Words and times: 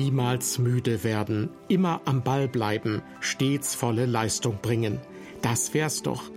Niemals 0.00 0.60
müde 0.60 1.02
werden, 1.02 1.50
immer 1.66 2.02
am 2.04 2.22
Ball 2.22 2.46
bleiben, 2.46 3.02
stets 3.18 3.74
volle 3.74 4.06
Leistung 4.06 4.60
bringen. 4.62 5.00
Das 5.42 5.74
wär's 5.74 6.04
doch. 6.04 6.30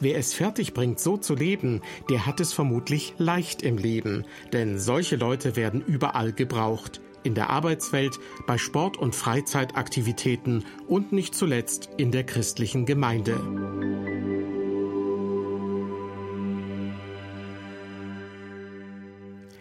Wer 0.00 0.18
es 0.18 0.34
fertig 0.34 0.74
bringt, 0.74 0.98
so 0.98 1.16
zu 1.16 1.36
leben, 1.36 1.80
der 2.10 2.26
hat 2.26 2.40
es 2.40 2.52
vermutlich 2.52 3.14
leicht 3.18 3.62
im 3.62 3.78
Leben, 3.78 4.24
denn 4.52 4.80
solche 4.80 5.14
Leute 5.14 5.54
werden 5.54 5.80
überall 5.80 6.32
gebraucht. 6.32 7.00
In 7.22 7.36
der 7.36 7.50
Arbeitswelt, 7.50 8.18
bei 8.48 8.58
Sport- 8.58 8.96
und 8.96 9.14
Freizeitaktivitäten 9.14 10.64
und 10.88 11.12
nicht 11.12 11.36
zuletzt 11.36 11.90
in 11.96 12.10
der 12.10 12.24
christlichen 12.24 12.84
Gemeinde. 12.84 13.38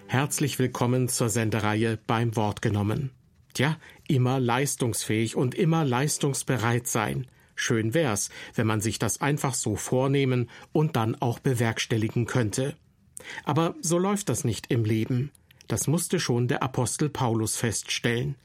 Herzlich 0.07 0.57
willkommen 0.57 1.07
zur 1.07 1.29
Sendereihe 1.29 1.99
beim 2.07 2.35
Wort 2.35 2.63
genommen. 2.63 3.11
Tja, 3.53 3.77
immer 4.07 4.39
leistungsfähig 4.39 5.35
und 5.35 5.55
immer 5.55 5.85
leistungsbereit 5.85 6.87
sein. 6.87 7.27
Schön 7.55 7.93
wär's, 7.93 8.29
wenn 8.55 8.65
man 8.65 8.81
sich 8.81 8.97
das 8.97 9.21
einfach 9.21 9.53
so 9.53 9.75
vornehmen 9.75 10.49
und 10.71 10.95
dann 10.95 11.15
auch 11.15 11.39
bewerkstelligen 11.39 12.25
könnte. 12.25 12.75
Aber 13.43 13.75
so 13.81 13.97
läuft 13.97 14.29
das 14.29 14.43
nicht 14.43 14.71
im 14.71 14.85
Leben. 14.85 15.31
Das 15.67 15.87
musste 15.87 16.19
schon 16.19 16.47
der 16.47 16.63
Apostel 16.63 17.09
Paulus 17.09 17.55
feststellen. 17.55 18.35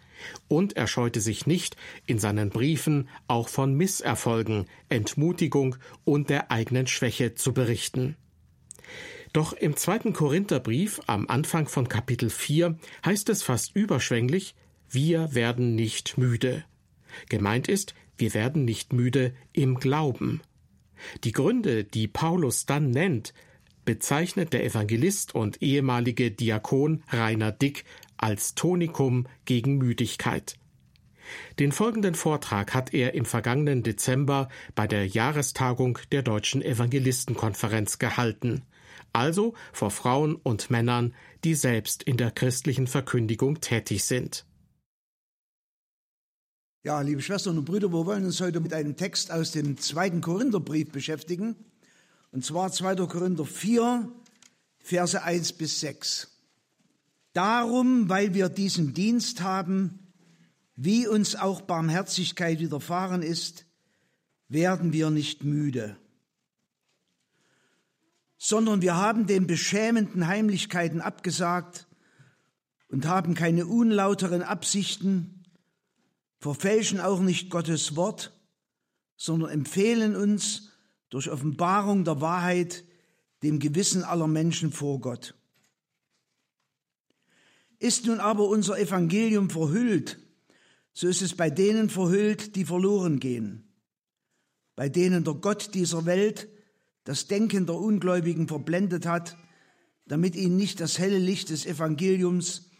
Und 0.48 0.76
er 0.76 0.86
scheute 0.86 1.20
sich 1.20 1.46
nicht, 1.46 1.76
in 2.04 2.18
seinen 2.18 2.50
Briefen 2.50 3.08
auch 3.28 3.48
von 3.48 3.74
Misserfolgen, 3.74 4.66
Entmutigung 4.88 5.76
und 6.04 6.28
der 6.28 6.50
eigenen 6.50 6.86
Schwäche 6.86 7.34
zu 7.34 7.54
berichten. 7.54 8.16
Doch 9.32 9.52
im 9.52 9.76
zweiten 9.76 10.12
Korintherbrief 10.12 11.00
am 11.06 11.28
Anfang 11.28 11.68
von 11.68 11.88
Kapitel 11.88 12.30
4 12.30 12.78
heißt 13.04 13.28
es 13.28 13.42
fast 13.42 13.76
überschwänglich, 13.76 14.54
wir 14.90 15.34
werden 15.34 15.74
nicht 15.74 16.18
müde. 16.18 16.64
Gemeint 17.28 17.68
ist, 17.68 17.94
wir 18.16 18.34
werden 18.34 18.64
nicht 18.64 18.92
müde 18.92 19.34
im 19.52 19.76
Glauben. 19.76 20.40
Die 21.24 21.32
Gründe, 21.32 21.84
die 21.84 22.08
Paulus 22.08 22.66
dann 22.66 22.90
nennt, 22.90 23.32
bezeichnet 23.84 24.52
der 24.52 24.64
Evangelist 24.64 25.34
und 25.34 25.62
ehemalige 25.62 26.30
Diakon 26.30 27.02
Rainer 27.08 27.52
Dick 27.52 27.84
als 28.16 28.54
Tonikum 28.54 29.26
gegen 29.44 29.78
Müdigkeit. 29.78 30.58
Den 31.58 31.72
folgenden 31.72 32.14
Vortrag 32.14 32.74
hat 32.74 32.94
er 32.94 33.14
im 33.14 33.24
vergangenen 33.24 33.82
Dezember 33.82 34.48
bei 34.74 34.86
der 34.86 35.06
Jahrestagung 35.06 35.98
der 36.10 36.22
Deutschen 36.22 36.62
Evangelistenkonferenz 36.62 37.98
gehalten, 37.98 38.62
also 39.12 39.54
vor 39.72 39.90
Frauen 39.90 40.34
und 40.36 40.70
Männern, 40.70 41.14
die 41.44 41.54
selbst 41.54 42.02
in 42.02 42.16
der 42.16 42.30
christlichen 42.30 42.86
Verkündigung 42.86 43.60
tätig 43.60 44.04
sind. 44.04 44.44
Ja, 46.84 47.00
liebe 47.00 47.20
Schwestern 47.20 47.58
und 47.58 47.64
Brüder, 47.64 47.92
wir 47.92 48.06
wollen 48.06 48.24
uns 48.24 48.40
heute 48.40 48.60
mit 48.60 48.72
einem 48.72 48.94
Text 48.94 49.32
aus 49.32 49.50
dem 49.50 49.78
zweiten 49.78 50.20
Korintherbrief 50.20 50.92
beschäftigen. 50.92 51.56
Und 52.30 52.44
zwar 52.44 52.70
2. 52.70 52.94
Korinther 53.08 53.44
4, 53.44 54.08
Verse 54.78 55.20
1 55.20 55.54
bis 55.54 55.80
6. 55.80 56.28
Darum, 57.32 58.08
weil 58.08 58.32
wir 58.32 58.48
diesen 58.48 58.94
Dienst 58.94 59.42
haben, 59.42 59.98
wie 60.76 61.08
uns 61.08 61.34
auch 61.34 61.62
Barmherzigkeit 61.62 62.60
widerfahren 62.60 63.22
ist, 63.22 63.64
werden 64.48 64.92
wir 64.92 65.10
nicht 65.10 65.42
müde, 65.42 65.96
sondern 68.36 68.82
wir 68.82 68.94
haben 68.94 69.26
den 69.26 69.48
beschämenden 69.48 70.28
Heimlichkeiten 70.28 71.00
abgesagt 71.00 71.88
und 72.86 73.04
haben 73.04 73.34
keine 73.34 73.66
unlauteren 73.66 74.42
Absichten, 74.42 75.37
verfälschen 76.38 77.00
auch 77.00 77.20
nicht 77.20 77.50
Gottes 77.50 77.96
Wort, 77.96 78.32
sondern 79.16 79.50
empfehlen 79.50 80.16
uns 80.16 80.70
durch 81.10 81.30
Offenbarung 81.30 82.04
der 82.04 82.20
Wahrheit 82.20 82.84
dem 83.42 83.58
Gewissen 83.58 84.04
aller 84.04 84.28
Menschen 84.28 84.72
vor 84.72 85.00
Gott. 85.00 85.34
Ist 87.78 88.06
nun 88.06 88.20
aber 88.20 88.48
unser 88.48 88.78
Evangelium 88.78 89.50
verhüllt, 89.50 90.18
so 90.92 91.06
ist 91.06 91.22
es 91.22 91.36
bei 91.36 91.48
denen 91.48 91.90
verhüllt, 91.90 92.56
die 92.56 92.64
verloren 92.64 93.20
gehen, 93.20 93.72
bei 94.74 94.88
denen 94.88 95.22
der 95.22 95.34
Gott 95.34 95.74
dieser 95.74 96.06
Welt 96.06 96.48
das 97.04 97.28
Denken 97.28 97.66
der 97.66 97.76
Ungläubigen 97.76 98.48
verblendet 98.48 99.06
hat, 99.06 99.36
damit 100.06 100.34
ihnen 100.34 100.56
nicht 100.56 100.80
das 100.80 100.98
helle 100.98 101.18
Licht 101.18 101.50
des 101.50 101.66
Evangeliums 101.66 102.70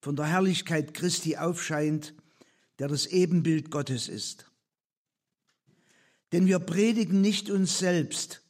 von 0.00 0.16
der 0.16 0.26
Herrlichkeit 0.26 0.94
Christi 0.94 1.36
aufscheint, 1.36 2.14
der 2.78 2.88
das 2.88 3.06
Ebenbild 3.06 3.70
Gottes 3.70 4.08
ist. 4.08 4.46
Denn 6.32 6.46
wir 6.46 6.58
predigen 6.58 7.20
nicht 7.20 7.50
uns 7.50 7.78
selbst, 7.78 8.42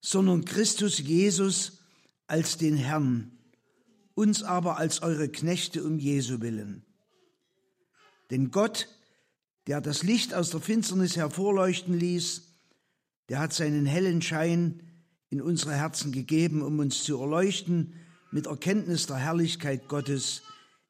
sondern 0.00 0.44
Christus 0.44 0.98
Jesus 0.98 1.80
als 2.26 2.56
den 2.56 2.76
Herrn, 2.76 3.38
uns 4.14 4.42
aber 4.42 4.78
als 4.78 5.02
eure 5.02 5.28
Knechte 5.28 5.84
um 5.84 5.98
Jesu 5.98 6.40
willen. 6.40 6.84
Denn 8.30 8.50
Gott, 8.50 8.88
der 9.66 9.80
das 9.80 10.02
Licht 10.02 10.32
aus 10.32 10.50
der 10.50 10.60
Finsternis 10.60 11.16
hervorleuchten 11.16 11.98
ließ, 11.98 12.42
der 13.28 13.38
hat 13.38 13.52
seinen 13.52 13.86
hellen 13.86 14.22
Schein 14.22 14.82
in 15.28 15.40
unsere 15.40 15.74
Herzen 15.74 16.12
gegeben, 16.12 16.62
um 16.62 16.78
uns 16.78 17.04
zu 17.04 17.20
erleuchten 17.20 17.94
mit 18.30 18.46
Erkenntnis 18.46 19.06
der 19.06 19.16
Herrlichkeit 19.16 19.88
Gottes 19.88 20.42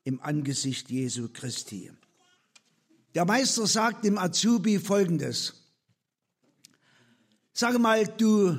im 0.05 0.21
Angesicht 0.21 0.91
Jesu 0.91 1.29
Christi. 1.33 1.91
Der 3.15 3.27
Meister 3.27 3.67
sagt 3.67 4.05
dem 4.05 4.17
Azubi 4.17 4.79
Folgendes. 4.79 5.55
Sage 7.53 7.79
mal, 7.79 8.07
du 8.07 8.59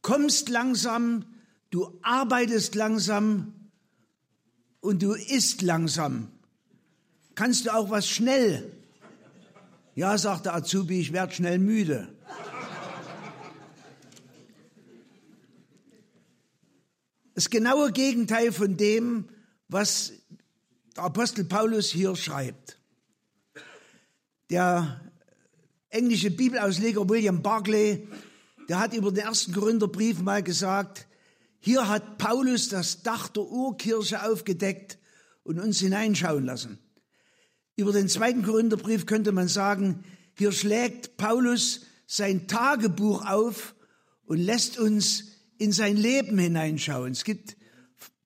kommst 0.00 0.48
langsam, 0.48 1.24
du 1.70 1.98
arbeitest 2.02 2.76
langsam 2.76 3.70
und 4.80 5.02
du 5.02 5.14
isst 5.14 5.62
langsam. 5.62 6.30
Kannst 7.34 7.66
du 7.66 7.74
auch 7.74 7.90
was 7.90 8.08
schnell? 8.08 8.70
Ja, 9.96 10.16
sagt 10.16 10.46
der 10.46 10.54
Azubi, 10.54 11.00
ich 11.00 11.12
werde 11.12 11.34
schnell 11.34 11.58
müde. 11.58 12.14
Das 17.34 17.50
genaue 17.50 17.90
Gegenteil 17.90 18.52
von 18.52 18.76
dem, 18.76 19.28
was 19.68 20.12
der 20.96 21.04
Apostel 21.04 21.44
Paulus 21.44 21.90
hier 21.90 22.14
schreibt. 22.14 22.79
Der 24.50 25.00
englische 25.90 26.32
Bibelausleger 26.32 27.08
William 27.08 27.40
Barclay, 27.40 28.08
der 28.68 28.80
hat 28.80 28.94
über 28.94 29.12
den 29.12 29.24
ersten 29.24 29.52
Korintherbrief 29.52 30.20
mal 30.20 30.42
gesagt, 30.42 31.06
hier 31.60 31.86
hat 31.86 32.18
Paulus 32.18 32.68
das 32.68 33.04
Dach 33.04 33.28
der 33.28 33.44
Urkirche 33.44 34.24
aufgedeckt 34.24 34.98
und 35.44 35.60
uns 35.60 35.78
hineinschauen 35.78 36.44
lassen. 36.44 36.80
Über 37.76 37.92
den 37.92 38.08
zweiten 38.08 38.42
Korintherbrief 38.42 39.06
könnte 39.06 39.30
man 39.30 39.46
sagen, 39.46 40.02
hier 40.36 40.50
schlägt 40.50 41.16
Paulus 41.16 41.82
sein 42.08 42.48
Tagebuch 42.48 43.24
auf 43.26 43.76
und 44.24 44.38
lässt 44.38 44.80
uns 44.80 45.26
in 45.58 45.70
sein 45.70 45.96
Leben 45.96 46.38
hineinschauen. 46.38 47.12
Es 47.12 47.22
gibt 47.22 47.56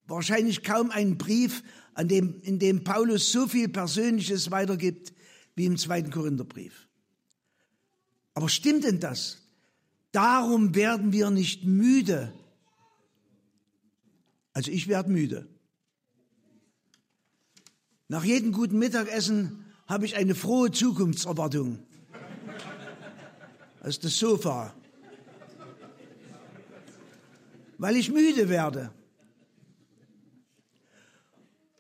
wahrscheinlich 0.06 0.62
kaum 0.62 0.90
einen 0.90 1.18
Brief, 1.18 1.62
an 1.92 2.08
dem, 2.08 2.40
in 2.40 2.58
dem 2.58 2.82
Paulus 2.82 3.30
so 3.30 3.46
viel 3.46 3.68
Persönliches 3.68 4.50
weitergibt 4.50 5.13
wie 5.54 5.66
im 5.66 5.76
zweiten 5.76 6.10
Korintherbrief. 6.10 6.88
Aber 8.34 8.48
stimmt 8.48 8.84
denn 8.84 9.00
das? 9.00 9.38
Darum 10.12 10.74
werden 10.74 11.12
wir 11.12 11.30
nicht 11.30 11.64
müde. 11.64 12.32
Also 14.52 14.70
ich 14.70 14.88
werde 14.88 15.10
müde. 15.10 15.48
Nach 18.08 18.24
jedem 18.24 18.52
guten 18.52 18.78
Mittagessen 18.78 19.64
habe 19.86 20.04
ich 20.04 20.16
eine 20.16 20.34
frohe 20.34 20.70
Zukunftserwartung. 20.70 21.80
Das 23.80 23.96
ist 23.96 24.04
das 24.04 24.16
Sofa. 24.16 24.74
Weil 27.78 27.96
ich 27.96 28.10
müde 28.10 28.48
werde. 28.48 28.92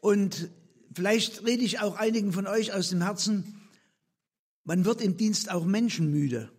Und 0.00 0.50
vielleicht 0.92 1.46
rede 1.46 1.62
ich 1.62 1.80
auch 1.80 1.96
einigen 1.96 2.32
von 2.32 2.46
euch 2.46 2.72
aus 2.72 2.90
dem 2.90 3.00
Herzen, 3.00 3.60
man 4.64 4.84
wird 4.84 5.00
im 5.00 5.16
Dienst 5.16 5.50
auch 5.50 5.64
menschenmüde. 5.64 6.50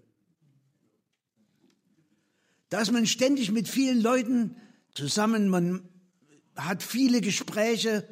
Da 2.69 2.81
ist 2.81 2.91
man 2.91 3.05
ständig 3.05 3.51
mit 3.51 3.67
vielen 3.67 4.01
Leuten 4.01 4.55
zusammen, 4.93 5.49
man 5.49 5.87
hat 6.55 6.83
viele 6.83 7.21
Gespräche 7.21 8.07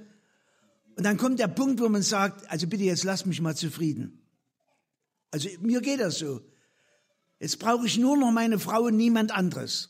und 0.96 1.04
dann 1.04 1.18
kommt 1.18 1.40
der 1.40 1.48
Punkt, 1.48 1.80
wo 1.80 1.90
man 1.90 2.04
sagt, 2.04 2.50
also 2.50 2.68
bitte 2.68 2.84
jetzt 2.84 3.04
lass 3.04 3.26
mich 3.26 3.42
mal 3.42 3.56
zufrieden. 3.56 4.22
Also 5.32 5.50
mir 5.62 5.82
geht 5.82 6.00
das 6.00 6.20
so. 6.20 6.42
Jetzt 7.40 7.60
brauche 7.60 7.88
ich 7.88 7.98
nur 7.98 8.16
noch 8.16 8.32
meine 8.32 8.60
Frau 8.60 8.84
und 8.84 8.96
niemand 8.96 9.32
anderes. 9.32 9.90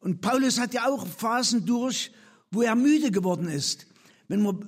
Und 0.00 0.20
Paulus 0.20 0.60
hat 0.60 0.74
ja 0.74 0.86
auch 0.86 1.06
Phasen 1.06 1.64
durch, 1.64 2.12
wo 2.50 2.60
er 2.60 2.74
müde 2.74 3.10
geworden 3.10 3.48
ist. 3.48 3.86
Wenn 4.28 4.42
wir 4.42 4.60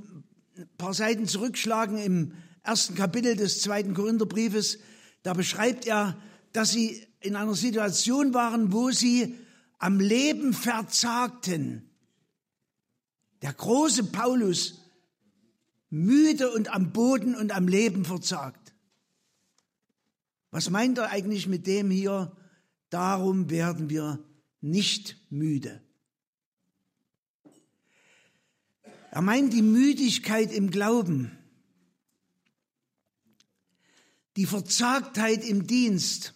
ein 0.57 0.69
paar 0.79 0.95
Seiten 0.95 1.27
zurückschlagen 1.27 1.99
im 1.99 2.33
ersten 2.63 2.95
Kapitel 2.95 3.37
des 3.37 3.61
zweiten 3.61 3.95
Korintherbriefes, 3.95 4.79
da 5.23 5.35
beschreibt 5.35 5.87
er, 5.87 6.17
dass 6.53 6.71
sie 6.71 7.07
in 7.21 7.37
einer 7.37 7.55
Situation 7.55 8.33
waren, 8.33 8.73
wo 8.73 8.91
sie 8.91 9.37
am 9.79 10.01
Leben 10.01 10.55
verzagten. 10.55 11.91
Der 13.43 13.53
große 13.53 14.05
Paulus, 14.05 14.81
müde 15.91 16.51
und 16.51 16.73
am 16.73 16.93
Boden 16.93 17.35
und 17.35 17.53
am 17.55 17.69
Leben 17.69 18.05
verzagt. 18.05 18.75
Was 20.51 20.71
meint 20.71 20.97
er 20.99 21.11
eigentlich 21.11 21.47
mit 21.47 21.67
dem 21.67 21.91
hier? 21.91 22.35
Darum 22.89 23.51
werden 23.51 23.91
wir 23.91 24.25
nicht 24.63 25.19
müde. 25.29 25.83
Er 29.17 29.23
meint 29.23 29.55
die 29.55 29.63
Müdigkeit 29.63 30.53
im 30.53 30.71
Glauben, 30.71 31.39
die 34.37 34.45
Verzagtheit 34.45 35.43
im 35.43 35.67
Dienst, 35.67 36.35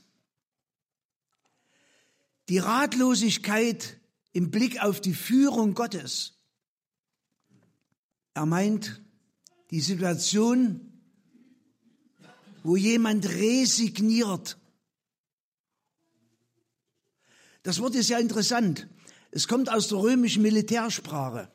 die 2.48 2.56
Ratlosigkeit 2.56 4.00
im 4.32 4.50
Blick 4.50 4.82
auf 4.82 5.02
die 5.02 5.12
Führung 5.12 5.74
Gottes. 5.74 6.38
Er 8.32 8.46
meint 8.46 9.02
die 9.70 9.82
Situation, 9.82 11.02
wo 12.62 12.76
jemand 12.76 13.28
resigniert. 13.28 14.56
Das 17.62 17.78
Wort 17.78 17.94
ist 17.94 18.08
ja 18.08 18.18
interessant. 18.18 18.88
Es 19.32 19.48
kommt 19.48 19.70
aus 19.70 19.88
der 19.88 19.98
römischen 19.98 20.40
Militärsprache. 20.40 21.52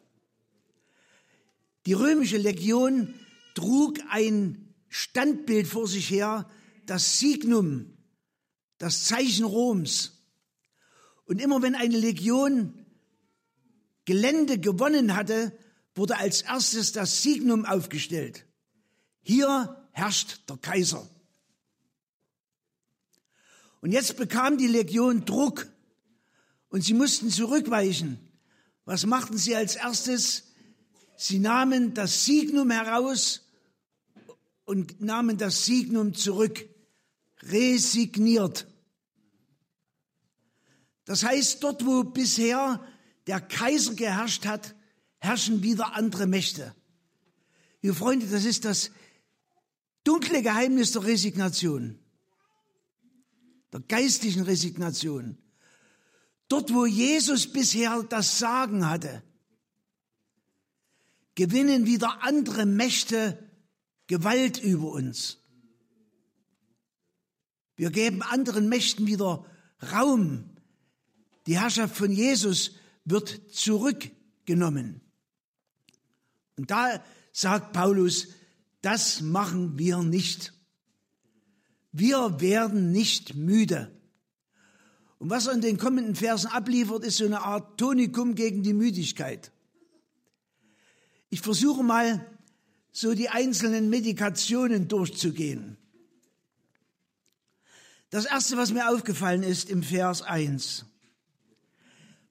Die 1.86 1.94
römische 1.94 2.38
Legion 2.38 3.14
trug 3.54 4.00
ein 4.10 4.74
Standbild 4.90 5.68
vor 5.68 5.88
sich 5.88 6.10
her, 6.10 6.50
das 6.86 7.20
Signum, 7.20 7.98
das 8.78 9.06
Zeichen 9.06 9.46
Roms. 9.46 10.24
Und 11.26 11.42
immer 11.42 11.62
wenn 11.62 11.76
eine 11.76 11.98
Legion 11.98 12.86
Gelände 14.06 14.60
gewonnen 14.60 15.16
hatte, 15.16 15.58
wurde 15.96 16.18
als 16.18 16.42
erstes 16.42 16.92
das 16.92 17.24
Signum 17.24 17.66
aufgestellt. 17.66 18.46
Hier 19.22 19.88
herrscht 19.92 20.48
der 20.50 20.58
Kaiser. 20.58 21.10
Und 23.82 23.92
jetzt 23.92 24.18
bekam 24.18 24.58
die 24.58 24.68
Legion 24.68 25.26
Druck 25.26 25.68
und 26.70 26.84
sie 26.84 26.94
mussten 26.94 27.30
zurückweichen. 27.30 28.20
Was 28.84 29.06
machten 29.06 29.38
sie 29.38 29.56
als 29.56 29.76
erstes? 29.76 30.45
Sie 31.18 31.40
nahmen 31.40 31.94
das 31.94 32.26
Signum 32.26 32.72
heraus 32.72 33.42
und 34.66 35.02
nahmen 35.02 35.38
das 35.38 35.66
Signum 35.66 36.14
zurück, 36.14 36.68
resigniert. 37.44 38.68
Das 41.06 41.24
heißt, 41.24 41.64
dort, 41.64 41.86
wo 41.86 42.04
bisher 42.04 42.84
der 43.28 43.40
Kaiser 43.40 43.94
geherrscht 43.94 44.46
hat, 44.46 44.76
herrschen 45.20 45.64
wieder 45.64 45.94
andere 45.94 46.28
Mächte. 46.28 46.76
Ihr 47.82 47.94
Freunde, 47.94 48.26
das 48.28 48.46
ist 48.46 48.66
das 48.66 48.92
dunkle 50.04 50.42
Geheimnis 50.42 50.92
der 50.94 51.04
Resignation, 51.04 52.00
der 53.72 53.82
geistlichen 53.82 54.44
Resignation. 54.44 55.38
Dort, 56.48 56.74
wo 56.74 56.86
Jesus 56.86 57.52
bisher 57.52 58.04
das 58.04 58.40
Sagen 58.40 58.88
hatte, 58.88 59.24
gewinnen 61.36 61.86
wieder 61.86 62.24
andere 62.24 62.66
Mächte 62.66 63.38
Gewalt 64.08 64.62
über 64.62 64.92
uns. 64.92 65.40
Wir 67.76 67.92
geben 67.92 68.22
anderen 68.22 68.70
Mächten 68.70 69.08
wieder 69.08 69.46
Raum. 69.92 70.50
Die 71.48 71.60
Herrschaft 71.60 71.96
von 71.96 72.12
Jesus 72.12 72.72
wird 73.04 73.42
zurückgenommen. 73.52 75.02
Und 76.58 76.72
da 76.72 77.04
sagt 77.34 77.74
Paulus, 77.74 78.28
das 78.82 79.22
machen 79.22 79.78
wir 79.78 79.98
nicht. 80.04 80.54
Wir 81.92 82.40
werden 82.40 82.92
nicht 82.92 83.36
müde. 83.36 83.92
Und 85.18 85.30
was 85.30 85.48
er 85.48 85.54
in 85.54 85.62
den 85.62 85.78
kommenden 85.78 86.16
Versen 86.16 86.48
abliefert, 86.48 87.04
ist 87.04 87.18
so 87.18 87.26
eine 87.26 87.42
Art 87.42 87.78
Tonikum 87.80 88.36
gegen 88.36 88.64
die 88.64 88.74
Müdigkeit. 88.74 89.52
Ich 91.30 91.42
versuche 91.42 91.84
mal, 91.84 92.26
so 92.92 93.14
die 93.14 93.30
einzelnen 93.30 93.90
Medikationen 93.90 94.88
durchzugehen. 94.88 95.78
Das 98.10 98.26
erste, 98.26 98.56
was 98.56 98.72
mir 98.72 98.90
aufgefallen 98.90 99.44
ist 99.44 99.70
im 99.70 99.84
Vers 99.84 100.22
1. 100.22 100.86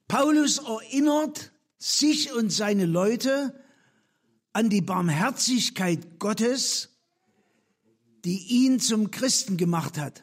Paulus 0.09 0.59
erinnert 0.59 1.53
sich 1.77 2.33
und 2.33 2.51
seine 2.51 2.87
Leute 2.87 3.63
an 4.55 4.71
die 4.71 4.81
Barmherzigkeit 4.81 6.19
Gottes, 6.19 6.89
die 8.25 8.39
ihn 8.65 8.81
zum 8.81 9.11
Christen 9.11 9.59
gemacht 9.59 9.99
hat 9.99 10.23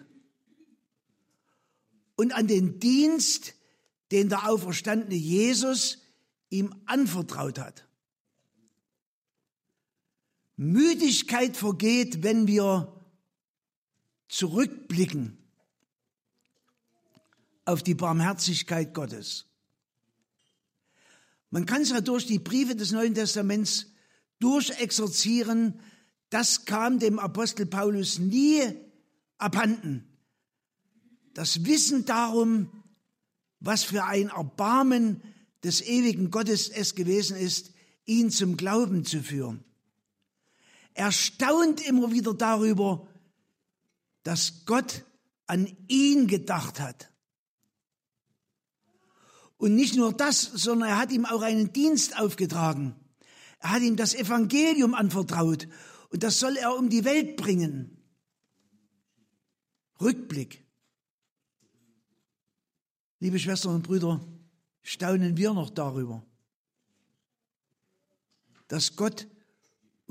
und 2.16 2.34
an 2.34 2.48
den 2.48 2.80
Dienst, 2.80 3.54
den 4.12 4.30
der 4.30 4.50
auferstandene 4.50 5.16
Jesus 5.16 6.00
ihm 6.50 6.74
anvertraut 6.86 7.60
hat. 7.60 7.86
Müdigkeit 10.62 11.58
vergeht, 11.58 12.22
wenn 12.22 12.46
wir 12.46 12.94
zurückblicken 14.28 15.40
auf 17.66 17.82
die 17.82 17.96
Barmherzigkeit 17.96 18.94
Gottes. 18.94 19.48
Man 21.50 21.66
kann 21.66 21.82
es 21.82 21.90
ja 21.90 22.00
durch 22.02 22.28
die 22.28 22.38
Briefe 22.38 22.76
des 22.76 22.92
Neuen 22.92 23.16
Testaments 23.16 23.88
durchexerzieren, 24.40 25.80
das 26.30 26.66
kam 26.66 27.00
dem 27.00 27.18
Apostel 27.18 27.66
Paulus 27.66 28.20
nie 28.20 28.62
abhanden. 29.40 30.16
Das 31.34 31.66
Wissen 31.66 32.06
darum, 32.06 32.70
was 33.60 33.84
für 33.84 34.04
ein 34.04 34.30
Erbarmen 34.30 35.24
des 35.64 35.82
ewigen 35.82 36.30
Gottes 36.30 36.70
es 36.70 36.94
gewesen 36.94 37.36
ist, 37.36 37.72
ihn 38.06 38.30
zum 38.30 38.58
Glauben 38.58 39.06
zu 39.06 39.24
führen. 39.24 39.64
Er 40.94 41.12
staunt 41.12 41.86
immer 41.86 42.12
wieder 42.12 42.34
darüber, 42.34 43.08
dass 44.24 44.66
Gott 44.66 45.06
an 45.48 45.68
ihn 45.88 46.28
gedacht 46.28 46.80
hat. 46.80 47.12
Und 49.58 49.76
nicht 49.76 49.96
nur 49.96 50.14
das, 50.14 50.42
sondern 50.42 50.90
er 50.90 50.98
hat 50.98 51.12
ihm 51.12 51.26
auch 51.26 51.42
einen 51.42 51.72
Dienst 51.72 52.18
aufgetragen. 52.18 52.96
Er 53.60 53.72
hat 53.72 53.84
ihm 53.84 53.96
das 53.96 54.16
Evangelium 54.16 54.96
anvertraut 54.96 55.68
und 56.10 56.24
das 56.24 56.40
soll 56.40 56.58
er 56.58 56.76
um 56.76 56.90
die 56.90 57.06
Welt 57.06 57.38
bringen. 57.38 57.98
Rückblick. 60.02 60.66
Liebe 63.20 63.38
Schwestern 63.38 63.76
und 63.76 63.84
Brüder, 63.84 64.20
staunen 64.82 65.38
wir 65.38 65.54
noch 65.54 65.70
darüber, 65.70 66.26
dass 68.68 68.96
Gott 68.96 69.28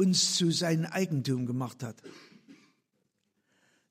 uns 0.01 0.37
zu 0.37 0.51
seinem 0.51 0.87
Eigentum 0.87 1.45
gemacht 1.45 1.83
hat, 1.83 2.03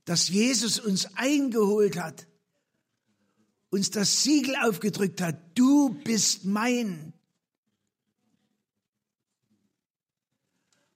dass 0.05 0.27
Jesus 0.27 0.79
uns 0.79 1.15
eingeholt 1.15 1.99
hat, 1.99 2.25
uns 3.69 3.91
das 3.91 4.23
Siegel 4.23 4.55
aufgedrückt 4.55 5.21
hat, 5.21 5.39
du 5.53 5.89
bist 6.03 6.45
mein. 6.45 7.13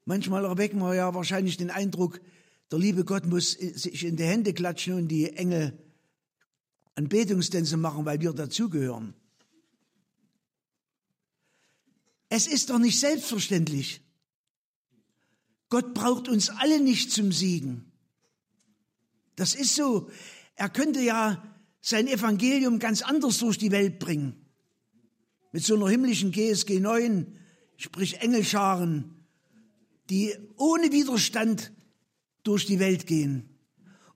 Manchmal 0.05 0.45
erwecken 0.45 0.79
wir 0.79 0.95
ja 0.95 1.13
wahrscheinlich 1.13 1.57
den 1.57 1.69
Eindruck, 1.69 2.19
der 2.71 2.79
liebe 2.79 3.05
Gott 3.05 3.27
muss 3.27 3.51
sich 3.51 4.03
in 4.03 4.17
die 4.17 4.23
Hände 4.23 4.51
klatschen 4.51 4.95
und 4.95 5.09
die 5.09 5.31
Engel 5.33 5.77
Anbetungstänze 6.95 7.77
machen, 7.77 8.03
weil 8.05 8.19
wir 8.19 8.33
dazugehören. 8.33 9.13
Es 12.29 12.47
ist 12.47 12.71
doch 12.71 12.79
nicht 12.79 12.99
selbstverständlich. 12.99 14.02
Gott 15.73 15.95
braucht 15.95 16.29
uns 16.29 16.51
alle 16.51 16.79
nicht 16.79 17.11
zum 17.11 17.31
Siegen. 17.31 17.91
Das 19.35 19.55
ist 19.55 19.73
so. 19.73 20.07
Er 20.53 20.69
könnte 20.69 21.01
ja 21.01 21.43
sein 21.81 22.05
Evangelium 22.05 22.77
ganz 22.77 23.01
anders 23.01 23.39
durch 23.39 23.57
die 23.57 23.71
Welt 23.71 23.97
bringen. 23.97 24.35
Mit 25.51 25.63
so 25.63 25.73
einer 25.73 25.89
himmlischen 25.89 26.31
GSG 26.31 26.79
9, 26.79 27.39
sprich 27.77 28.21
Engelscharen, 28.21 29.25
die 30.11 30.35
ohne 30.57 30.91
Widerstand 30.91 31.73
durch 32.43 32.67
die 32.67 32.77
Welt 32.77 33.07
gehen. 33.07 33.49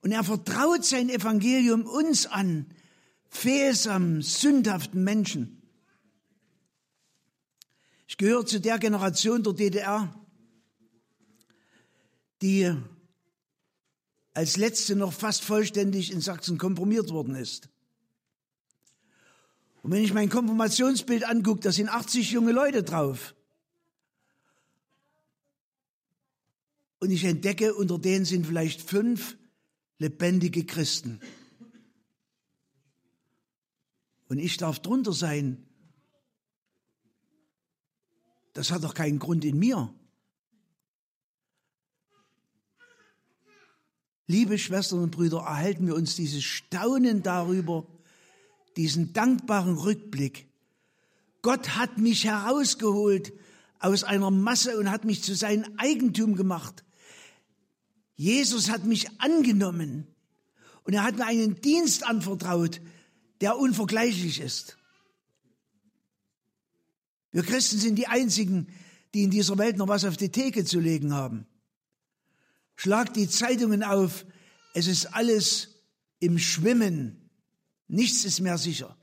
Und 0.01 0.11
er 0.11 0.23
vertraut 0.23 0.85
sein 0.85 1.09
Evangelium 1.09 1.87
uns 1.87 2.27
an, 2.27 2.67
fehlsamen, 3.29 4.21
sündhaften 4.21 5.03
Menschen. 5.03 5.63
Ich 8.07 8.17
gehöre 8.17 8.45
zu 8.45 8.61
der 8.61 8.77
Generation 8.77 9.41
der 9.41 9.53
DDR, 9.53 10.26
die 12.41 12.75
als 14.33 14.57
letzte 14.57 14.95
noch 14.95 15.13
fast 15.13 15.43
vollständig 15.43 16.11
in 16.11 16.21
Sachsen 16.21 16.57
kompromiert 16.57 17.09
worden 17.09 17.35
ist. 17.35 17.69
Und 19.81 19.91
wenn 19.91 20.03
ich 20.03 20.13
mein 20.13 20.29
Konfirmationsbild 20.29 21.23
angucke, 21.23 21.61
da 21.61 21.71
sind 21.71 21.89
80 21.89 22.31
junge 22.31 22.51
Leute 22.51 22.83
drauf. 22.83 23.35
Und 26.99 27.11
ich 27.11 27.23
entdecke, 27.23 27.73
unter 27.73 27.97
denen 27.97 28.25
sind 28.25 28.45
vielleicht 28.45 28.81
fünf 28.81 29.37
lebendige 29.97 30.65
Christen. 30.65 31.19
Und 34.27 34.39
ich 34.39 34.57
darf 34.57 34.79
drunter 34.79 35.13
sein. 35.13 35.65
Das 38.53 38.71
hat 38.71 38.83
doch 38.83 38.93
keinen 38.93 39.19
Grund 39.19 39.45
in 39.45 39.57
mir. 39.57 39.93
Liebe 44.27 44.57
Schwestern 44.57 44.99
und 44.99 45.11
Brüder, 45.11 45.39
erhalten 45.39 45.87
wir 45.87 45.95
uns 45.95 46.15
dieses 46.15 46.43
Staunen 46.43 47.23
darüber, 47.23 47.87
diesen 48.75 49.13
dankbaren 49.13 49.77
Rückblick. 49.77 50.47
Gott 51.41 51.77
hat 51.77 51.97
mich 51.97 52.25
herausgeholt 52.25 53.31
aus 53.79 54.03
einer 54.03 54.29
Masse 54.29 54.77
und 54.77 54.91
hat 54.91 55.05
mich 55.05 55.23
zu 55.23 55.33
seinem 55.33 55.65
Eigentum 55.77 56.35
gemacht. 56.35 56.83
Jesus 58.15 58.69
hat 58.69 58.83
mich 58.83 59.07
angenommen 59.21 60.07
und 60.83 60.93
er 60.93 61.03
hat 61.03 61.15
mir 61.17 61.25
einen 61.25 61.61
Dienst 61.61 62.05
anvertraut, 62.05 62.81
der 63.39 63.57
unvergleichlich 63.57 64.41
ist. 64.41 64.77
Wir 67.31 67.43
Christen 67.43 67.77
sind 67.77 67.95
die 67.95 68.07
Einzigen, 68.07 68.67
die 69.13 69.23
in 69.23 69.31
dieser 69.31 69.57
Welt 69.57 69.77
noch 69.77 69.87
was 69.87 70.03
auf 70.03 70.17
die 70.17 70.29
Theke 70.31 70.65
zu 70.65 70.79
legen 70.79 71.13
haben. 71.13 71.45
Schlag 72.77 73.13
die 73.13 73.27
Zeitungen 73.27 73.83
auf, 73.83 74.25
es 74.73 74.87
ist 74.87 75.07
alles 75.07 75.83
im 76.19 76.37
Schwimmen, 76.37 77.29
nichts 77.87 78.23
ist 78.23 78.39
mehr 78.39 78.59
sicher. 78.59 78.95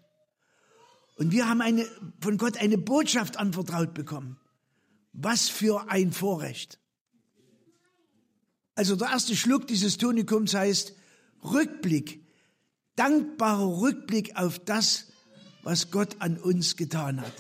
Und 1.16 1.32
wir 1.32 1.48
haben 1.48 1.60
eine, 1.60 1.86
von 2.20 2.38
Gott 2.38 2.56
eine 2.56 2.78
Botschaft 2.78 3.36
anvertraut 3.36 3.92
bekommen. 3.92 4.38
Was 5.12 5.48
für 5.48 5.90
ein 5.90 6.12
Vorrecht. 6.12 6.80
Also 8.76 8.96
der 8.96 9.08
erste 9.08 9.36
Schluck 9.36 9.66
dieses 9.66 9.98
Tonikums 9.98 10.54
heißt 10.54 10.94
Rückblick, 11.42 12.24
dankbarer 12.96 13.80
Rückblick 13.80 14.36
auf 14.36 14.58
das, 14.58 15.08
was 15.62 15.90
Gott 15.90 16.16
an 16.20 16.38
uns 16.38 16.76
getan 16.76 17.20
hat. 17.20 17.32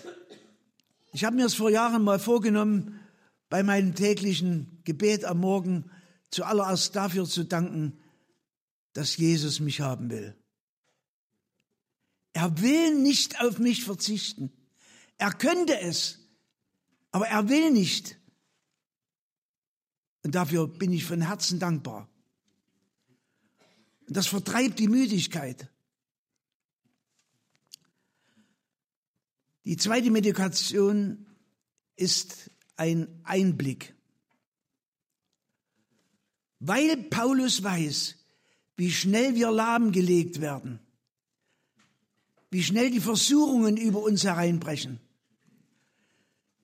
Ich 1.12 1.24
habe 1.24 1.36
mir 1.36 1.46
es 1.46 1.54
vor 1.54 1.70
Jahren 1.70 2.02
mal 2.02 2.18
vorgenommen, 2.18 3.00
bei 3.48 3.62
meinem 3.62 3.94
täglichen 3.94 4.80
Gebet 4.84 5.24
am 5.24 5.38
Morgen 5.38 5.90
zuallererst 6.34 6.94
dafür 6.96 7.26
zu 7.26 7.44
danken, 7.44 7.98
dass 8.92 9.16
Jesus 9.16 9.60
mich 9.60 9.80
haben 9.80 10.10
will. 10.10 10.36
Er 12.32 12.60
will 12.60 13.00
nicht 13.00 13.40
auf 13.40 13.58
mich 13.58 13.84
verzichten. 13.84 14.52
Er 15.18 15.32
könnte 15.32 15.78
es, 15.80 16.18
aber 17.12 17.28
er 17.28 17.48
will 17.48 17.70
nicht. 17.70 18.18
Und 20.22 20.34
dafür 20.34 20.66
bin 20.66 20.92
ich 20.92 21.04
von 21.04 21.20
Herzen 21.20 21.58
dankbar. 21.58 22.08
Und 24.06 24.16
das 24.16 24.26
vertreibt 24.26 24.78
die 24.78 24.88
Müdigkeit. 24.88 25.70
Die 29.64 29.76
zweite 29.76 30.10
Medikation 30.10 31.26
ist 31.96 32.50
ein 32.76 33.20
Einblick. 33.24 33.94
Weil 36.66 36.96
Paulus 36.96 37.62
weiß, 37.62 38.16
wie 38.76 38.90
schnell 38.90 39.34
wir 39.34 39.50
lahmgelegt 39.50 40.40
werden, 40.40 40.80
wie 42.50 42.62
schnell 42.62 42.90
die 42.90 43.00
Versuchungen 43.00 43.76
über 43.76 44.02
uns 44.02 44.24
hereinbrechen. 44.24 44.98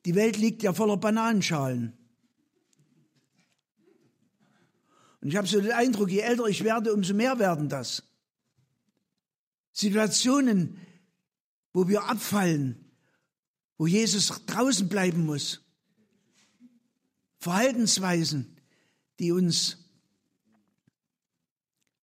Die 0.07 0.14
Welt 0.14 0.38
liegt 0.38 0.62
ja 0.62 0.73
voller 0.73 0.97
Bananenschalen. 0.97 1.92
Und 5.21 5.28
ich 5.28 5.37
habe 5.37 5.47
so 5.47 5.61
den 5.61 5.73
Eindruck, 5.73 6.11
je 6.11 6.21
älter 6.21 6.47
ich 6.47 6.64
werde, 6.64 6.95
umso 6.95 7.12
mehr 7.12 7.38
werden 7.38 7.69
das. 7.69 8.02
Situationen, 9.73 10.78
wo 11.75 11.88
wir 11.88 12.04
abfallen, 12.04 12.90
wo 13.76 13.87
Jesus 13.87 14.28
draußen 14.47 14.88
bleiben 14.88 15.26
muss. 15.26 15.61
Verhaltensweisen, 17.38 18.57
die 19.19 19.33
uns 19.33 19.80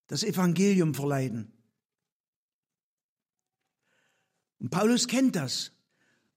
das 0.07 0.23
Evangelium 0.23 0.93
verleiden. 0.93 1.51
Und 4.59 4.71
Paulus 4.71 5.07
kennt 5.07 5.35
das. 5.35 5.71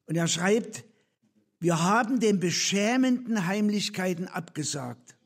Und 0.06 0.16
er 0.16 0.28
schreibt, 0.28 0.84
wir 1.60 1.82
haben 1.82 2.20
den 2.20 2.40
beschämenden 2.40 3.46
Heimlichkeiten 3.46 4.28
abgesagt 4.28 5.16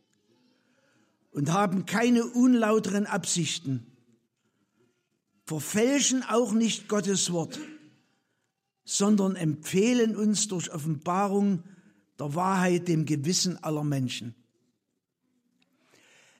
und 1.31 1.53
haben 1.53 1.87
keine 1.87 2.27
unlauteren 2.27 3.07
Absichten, 3.07 3.87
verfälschen 5.45 6.23
auch 6.23 6.53
nicht 6.53 6.89
Gottes 6.89 7.33
Wort, 7.33 7.59
sondern 8.85 9.37
empfehlen 9.37 10.17
uns 10.17 10.49
durch 10.49 10.73
Offenbarung 10.73 11.63
der 12.19 12.35
Wahrheit 12.35 12.89
dem 12.89 13.07
Gewissen 13.07 13.63
aller 13.63 13.85
Menschen. 13.85 14.35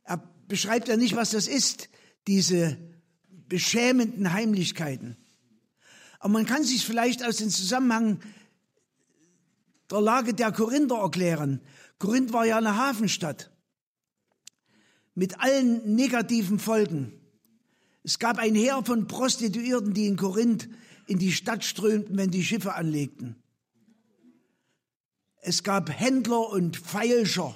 Er 0.05 0.19
beschreibt 0.49 0.89
ja 0.89 0.97
nicht, 0.97 1.17
was 1.17 1.31
das 1.31 1.49
ist, 1.49 1.89
diese 2.27 2.77
beschämenden 3.49 4.33
Heimlichkeiten. 4.33 5.17
Aber 6.19 6.33
man 6.33 6.47
kann 6.47 6.65
sich 6.65 6.85
vielleicht 6.87 7.25
aus 7.25 7.37
dem 7.37 7.51
Zusammenhang 7.51 8.21
der 9.91 10.01
Lage 10.01 10.35
der 10.35 10.53
Korinther 10.53 10.97
erklären. 10.97 11.61
Korinth 11.99 12.33
war 12.33 12.47
ja 12.47 12.57
eine 12.59 12.77
Hafenstadt 12.77 13.51
mit 15.15 15.41
allen 15.41 15.95
negativen 15.95 16.59
Folgen. 16.59 17.13
Es 18.03 18.19
gab 18.19 18.39
ein 18.39 18.55
Heer 18.55 18.83
von 18.85 19.07
Prostituierten, 19.07 19.95
die 19.95 20.07
in 20.07 20.17
Korinth 20.17 20.69
in 21.07 21.19
die 21.19 21.33
Stadt 21.33 21.65
strömten, 21.65 22.17
wenn 22.17 22.31
die 22.31 22.45
Schiffe 22.45 22.75
anlegten. 22.75 23.37
Es 25.41 25.63
gab 25.63 25.91
Händler 25.91 26.49
und 26.49 26.77
Feilscher. 26.77 27.55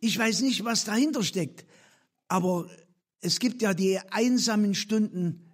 Ich 0.00 0.18
weiß 0.18 0.42
nicht, 0.42 0.64
was 0.64 0.84
dahinter 0.84 1.22
steckt, 1.22 1.64
aber 2.28 2.68
es 3.22 3.38
gibt 3.38 3.62
ja 3.62 3.72
die 3.72 3.98
einsamen 4.10 4.74
Stunden, 4.74 5.48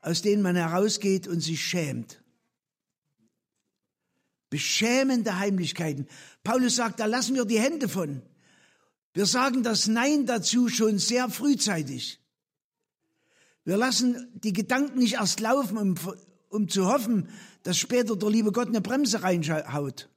aus 0.00 0.22
denen 0.22 0.40
man 0.40 0.56
herausgeht 0.56 1.26
und 1.26 1.40
sich 1.40 1.62
schämt. 1.62 2.22
Beschämende 4.50 5.38
Heimlichkeiten. 5.38 6.06
Paulus 6.42 6.76
sagt, 6.76 7.00
da 7.00 7.06
lassen 7.06 7.34
wir 7.34 7.44
die 7.44 7.60
Hände 7.60 7.88
von. 7.88 8.22
Wir 9.12 9.26
sagen 9.26 9.62
das 9.64 9.88
Nein 9.88 10.26
dazu 10.26 10.68
schon 10.68 10.98
sehr 10.98 11.28
frühzeitig. 11.28 12.20
Wir 13.64 13.76
lassen 13.76 14.30
die 14.34 14.52
Gedanken 14.52 15.00
nicht 15.00 15.14
erst 15.14 15.40
laufen, 15.40 15.76
um, 15.76 15.94
um 16.48 16.68
zu 16.68 16.86
hoffen, 16.86 17.28
dass 17.64 17.76
später 17.76 18.16
der 18.16 18.30
liebe 18.30 18.52
Gott 18.52 18.68
eine 18.68 18.80
Bremse 18.80 19.22
reinhaut, 19.24 20.08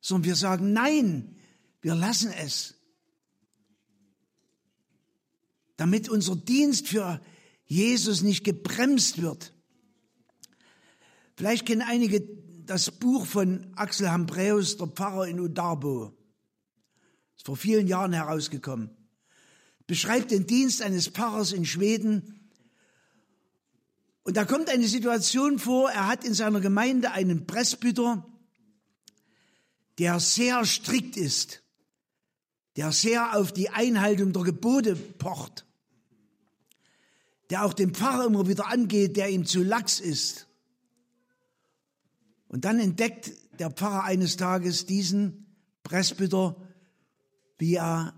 sondern 0.00 0.24
wir 0.24 0.36
sagen 0.36 0.72
Nein, 0.72 1.36
wir 1.82 1.96
lassen 1.96 2.32
es, 2.32 2.77
damit 5.78 6.08
unser 6.08 6.36
Dienst 6.36 6.88
für 6.88 7.22
Jesus 7.64 8.22
nicht 8.22 8.44
gebremst 8.44 9.22
wird. 9.22 9.54
Vielleicht 11.36 11.66
kennen 11.66 11.82
einige 11.82 12.20
das 12.66 12.90
Buch 12.90 13.24
von 13.24 13.72
Axel 13.76 14.10
Hambreus, 14.10 14.76
der 14.76 14.88
Pfarrer 14.88 15.28
in 15.28 15.40
Udarbo. 15.40 16.12
Ist 17.36 17.46
vor 17.46 17.56
vielen 17.56 17.86
Jahren 17.86 18.12
herausgekommen. 18.12 18.90
Beschreibt 19.86 20.32
den 20.32 20.48
Dienst 20.48 20.82
eines 20.82 21.06
Pfarrers 21.06 21.52
in 21.52 21.64
Schweden. 21.64 22.50
Und 24.24 24.36
da 24.36 24.44
kommt 24.44 24.68
eine 24.68 24.88
Situation 24.88 25.60
vor, 25.60 25.90
er 25.90 26.08
hat 26.08 26.24
in 26.24 26.34
seiner 26.34 26.60
Gemeinde 26.60 27.12
einen 27.12 27.46
Presbyter, 27.46 28.26
der 29.98 30.18
sehr 30.18 30.64
strikt 30.64 31.16
ist, 31.16 31.62
der 32.76 32.90
sehr 32.90 33.36
auf 33.36 33.52
die 33.52 33.70
Einhaltung 33.70 34.32
der 34.32 34.42
Gebote 34.42 34.96
pocht, 34.96 35.67
der 37.50 37.64
auch 37.64 37.72
den 37.72 37.94
Pfarrer 37.94 38.26
immer 38.26 38.46
wieder 38.46 38.68
angeht, 38.68 39.16
der 39.16 39.30
ihm 39.30 39.46
zu 39.46 39.62
lax 39.62 40.00
ist. 40.00 40.46
Und 42.48 42.64
dann 42.64 42.78
entdeckt 42.78 43.32
der 43.58 43.70
Pfarrer 43.70 44.04
eines 44.04 44.36
Tages 44.36 44.86
diesen 44.86 45.46
Presbyter 45.82 46.56
wie 47.58 47.74
er 47.74 48.14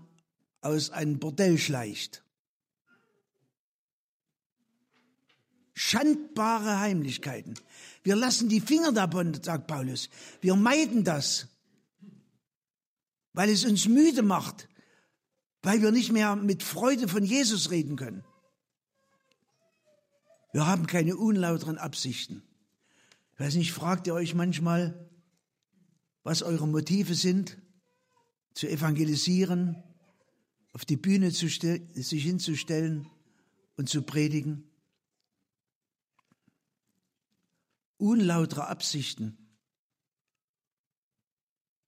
aus 0.61 0.91
einem 0.91 1.17
Bordell 1.17 1.57
schleicht. 1.57 2.23
schandbare 5.81 6.79
Heimlichkeiten. 6.79 7.55
Wir 8.03 8.15
lassen 8.15 8.49
die 8.49 8.61
Finger 8.61 8.91
davon, 8.91 9.33
sagt 9.41 9.65
Paulus. 9.65 10.09
Wir 10.39 10.55
meiden 10.55 11.03
das, 11.03 11.47
weil 13.33 13.49
es 13.49 13.65
uns 13.65 13.87
müde 13.87 14.21
macht, 14.21 14.69
weil 15.63 15.81
wir 15.81 15.91
nicht 15.91 16.11
mehr 16.11 16.35
mit 16.35 16.61
Freude 16.61 17.07
von 17.07 17.23
Jesus 17.23 17.71
reden 17.71 17.95
können. 17.95 18.23
Wir 20.51 20.67
haben 20.67 20.87
keine 20.87 21.15
unlauteren 21.15 21.77
Absichten. 21.77 22.43
Ich 23.33 23.39
weiß 23.39 23.55
nicht, 23.55 23.71
fragt 23.71 24.07
ihr 24.07 24.13
euch 24.13 24.33
manchmal, 24.33 25.09
was 26.23 26.43
eure 26.43 26.67
Motive 26.67 27.15
sind, 27.15 27.57
zu 28.53 28.67
evangelisieren, 28.67 29.81
auf 30.73 30.85
die 30.85 30.97
Bühne 30.97 31.31
zu 31.31 31.47
sich 31.47 32.23
hinzustellen 32.23 33.07
und 33.77 33.89
zu 33.89 34.01
predigen? 34.01 34.69
Unlautere 37.97 38.67
Absichten. 38.67 39.37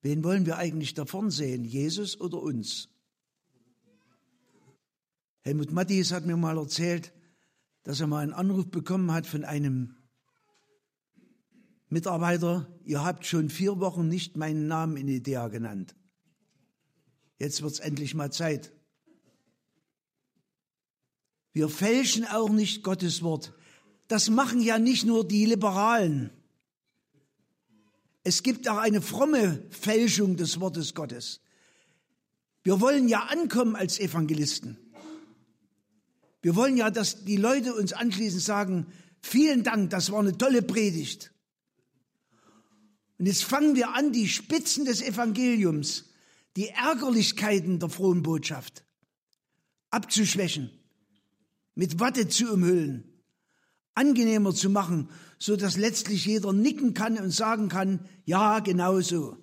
Wen 0.02 0.24
wollen 0.24 0.46
wir 0.46 0.58
eigentlich 0.58 0.94
davon 0.94 1.32
sehen, 1.32 1.64
Jesus 1.64 2.20
oder 2.20 2.42
uns? 2.42 2.90
Helmut 5.42 5.72
Mattis 5.72 6.12
hat 6.12 6.26
mir 6.26 6.38
mal 6.38 6.58
erzählt, 6.58 7.14
dass 7.84 8.00
er 8.00 8.08
mal 8.08 8.20
einen 8.20 8.34
Anruf 8.34 8.70
bekommen 8.70 9.12
hat 9.12 9.28
von 9.28 9.44
einem 9.44 9.96
Mitarbeiter, 11.90 12.68
ihr 12.84 13.04
habt 13.04 13.26
schon 13.26 13.50
vier 13.50 13.80
Wochen 13.80 14.08
nicht 14.08 14.36
meinen 14.36 14.68
Namen 14.68 14.98
in 14.98 15.08
Idea 15.08 15.48
genannt. 15.50 15.96
Jetzt 17.38 17.62
wird 17.62 17.74
es 17.74 17.80
endlich 17.80 18.16
mal 18.16 18.32
Zeit. 18.32 18.72
Wir 21.52 21.70
fälschen 21.70 22.26
auch 22.26 22.50
nicht 22.50 22.84
Gottes 22.84 23.22
Wort. 23.22 23.54
Das 24.08 24.30
machen 24.30 24.62
ja 24.62 24.80
nicht 24.80 25.06
nur 25.06 25.28
die 25.28 25.46
Liberalen. 25.46 26.32
Es 28.24 28.42
gibt 28.42 28.68
auch 28.68 28.78
eine 28.78 29.02
fromme 29.02 29.64
Fälschung 29.70 30.36
des 30.38 30.60
Wortes 30.60 30.96
Gottes. 30.96 31.42
Wir 32.64 32.80
wollen 32.80 33.10
ja 33.10 33.24
ankommen 33.26 33.76
als 33.76 34.00
Evangelisten. 34.00 34.78
Wir 36.44 36.56
wollen 36.56 36.76
ja, 36.76 36.92
dass 36.92 37.24
die 37.24 37.38
Leute 37.38 37.74
uns 37.74 37.94
anschließend 37.94 38.44
sagen, 38.44 38.88
vielen 39.22 39.64
Dank, 39.64 39.90
das 39.90 40.12
war 40.12 40.20
eine 40.20 40.38
tolle 40.38 40.62
Predigt. 40.62 41.32
Und 43.18 43.28
jetzt 43.28 43.46
fangen 43.46 43.76
wir 43.76 43.96
an, 43.96 44.12
die 44.12 44.28
Spitzen 44.28 44.84
des 44.84 45.02
Evangeliums, 45.02 46.10
die 46.58 46.68
Ärgerlichkeiten 46.68 47.80
der 47.80 47.90
frohen 47.90 48.22
Botschaft 48.22 48.84
abzuschwächen, 49.90 50.70
mit 51.76 52.00
Watte 52.00 52.28
zu 52.28 52.52
umhüllen, 52.52 53.24
angenehmer 53.94 54.54
zu 54.54 54.70
machen, 54.70 55.10
so 55.40 55.56
dass 55.56 55.78
letztlich 55.78 56.26
jeder 56.26 56.52
nicken 56.52 56.94
kann 56.94 57.18
und 57.18 57.32
sagen 57.32 57.70
kann, 57.70 58.10
ja, 58.26 58.60
genau 58.60 59.00
so. 59.00 59.38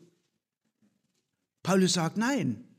Paulus 1.62 1.95
sagt 1.95 2.19
nein. 2.19 2.70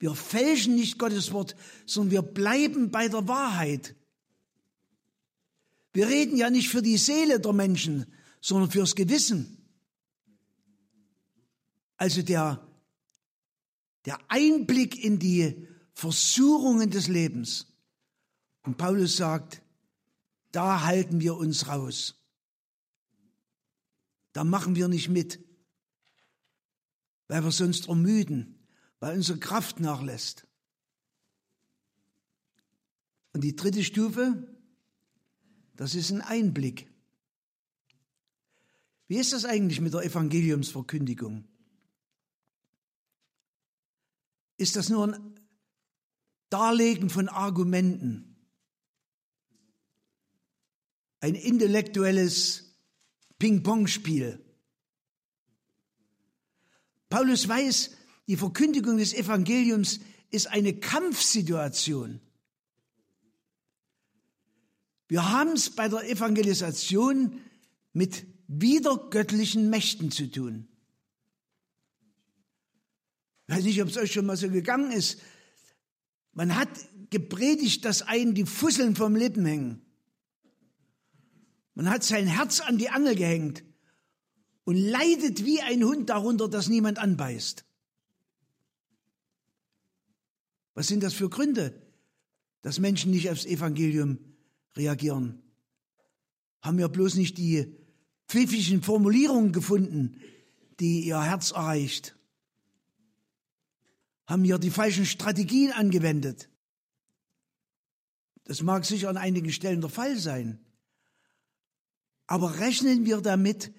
Wir 0.00 0.14
fälschen 0.14 0.76
nicht 0.76 0.98
Gottes 0.98 1.30
Wort, 1.32 1.54
sondern 1.84 2.10
wir 2.10 2.22
bleiben 2.22 2.90
bei 2.90 3.08
der 3.08 3.28
Wahrheit. 3.28 3.94
Wir 5.92 6.08
reden 6.08 6.38
ja 6.38 6.48
nicht 6.48 6.70
für 6.70 6.80
die 6.80 6.96
Seele 6.96 7.38
der 7.38 7.52
Menschen, 7.52 8.06
sondern 8.40 8.70
fürs 8.70 8.96
Gewissen. 8.96 9.58
Also 11.98 12.22
der, 12.22 12.66
der 14.06 14.18
Einblick 14.28 15.04
in 15.04 15.18
die 15.18 15.68
Versuchungen 15.92 16.90
des 16.90 17.08
Lebens. 17.08 17.66
Und 18.62 18.78
Paulus 18.78 19.16
sagt, 19.18 19.60
da 20.50 20.82
halten 20.82 21.20
wir 21.20 21.36
uns 21.36 21.68
raus. 21.68 22.14
Da 24.32 24.44
machen 24.44 24.76
wir 24.76 24.88
nicht 24.88 25.10
mit, 25.10 25.40
weil 27.28 27.44
wir 27.44 27.52
sonst 27.52 27.88
ermüden 27.88 28.59
weil 29.00 29.16
unsere 29.16 29.38
Kraft 29.38 29.80
nachlässt. 29.80 30.46
Und 33.32 33.42
die 33.42 33.56
dritte 33.56 33.82
Stufe, 33.82 34.46
das 35.74 35.94
ist 35.94 36.10
ein 36.10 36.20
Einblick. 36.20 36.88
Wie 39.08 39.16
ist 39.16 39.32
das 39.32 39.44
eigentlich 39.44 39.80
mit 39.80 39.94
der 39.94 40.02
Evangeliumsverkündigung? 40.02 41.48
Ist 44.56 44.76
das 44.76 44.88
nur 44.90 45.08
ein 45.08 45.40
Darlegen 46.50 47.08
von 47.08 47.28
Argumenten? 47.28 48.36
Ein 51.20 51.34
intellektuelles 51.34 52.76
Ping-Pong-Spiel? 53.38 54.44
Paulus 57.08 57.48
weiß, 57.48 57.96
die 58.30 58.36
Verkündigung 58.36 58.98
des 58.98 59.12
Evangeliums 59.12 59.98
ist 60.30 60.46
eine 60.46 60.72
Kampfsituation. 60.72 62.20
Wir 65.08 65.32
haben 65.32 65.54
es 65.54 65.70
bei 65.70 65.88
der 65.88 66.08
Evangelisation 66.08 67.40
mit 67.92 68.24
wiedergöttlichen 68.46 69.68
Mächten 69.68 70.12
zu 70.12 70.30
tun. 70.30 70.68
Ich 73.48 73.56
weiß 73.56 73.64
nicht, 73.64 73.82
ob 73.82 73.88
es 73.88 73.96
euch 73.96 74.12
schon 74.12 74.26
mal 74.26 74.36
so 74.36 74.48
gegangen 74.48 74.92
ist. 74.92 75.20
Man 76.32 76.54
hat 76.54 76.68
gepredigt, 77.10 77.84
dass 77.84 78.02
einen 78.02 78.36
die 78.36 78.46
Fusseln 78.46 78.94
vom 78.94 79.16
Lippen 79.16 79.44
hängen. 79.44 79.82
Man 81.74 81.90
hat 81.90 82.04
sein 82.04 82.28
Herz 82.28 82.60
an 82.60 82.78
die 82.78 82.90
Angel 82.90 83.16
gehängt 83.16 83.64
und 84.62 84.76
leidet 84.76 85.44
wie 85.44 85.60
ein 85.62 85.82
Hund 85.82 86.10
darunter, 86.10 86.48
dass 86.48 86.68
niemand 86.68 87.00
anbeißt. 87.00 87.64
Was 90.80 90.86
sind 90.86 91.02
das 91.02 91.12
für 91.12 91.28
Gründe, 91.28 91.78
dass 92.62 92.78
Menschen 92.78 93.10
nicht 93.10 93.28
aufs 93.28 93.44
Evangelium 93.44 94.18
reagieren? 94.74 95.42
Haben 96.62 96.78
wir 96.78 96.88
bloß 96.88 97.16
nicht 97.16 97.36
die 97.36 97.76
pfiffigen 98.28 98.80
Formulierungen 98.80 99.52
gefunden, 99.52 100.22
die 100.80 101.00
ihr 101.00 101.22
Herz 101.22 101.50
erreicht? 101.50 102.16
Haben 104.26 104.42
wir 104.44 104.56
die 104.56 104.70
falschen 104.70 105.04
Strategien 105.04 105.70
angewendet? 105.72 106.48
Das 108.44 108.62
mag 108.62 108.86
sicher 108.86 109.10
an 109.10 109.18
einigen 109.18 109.52
Stellen 109.52 109.82
der 109.82 109.90
Fall 109.90 110.16
sein. 110.16 110.64
Aber 112.26 112.58
rechnen 112.58 113.04
wir 113.04 113.20
damit, 113.20 113.70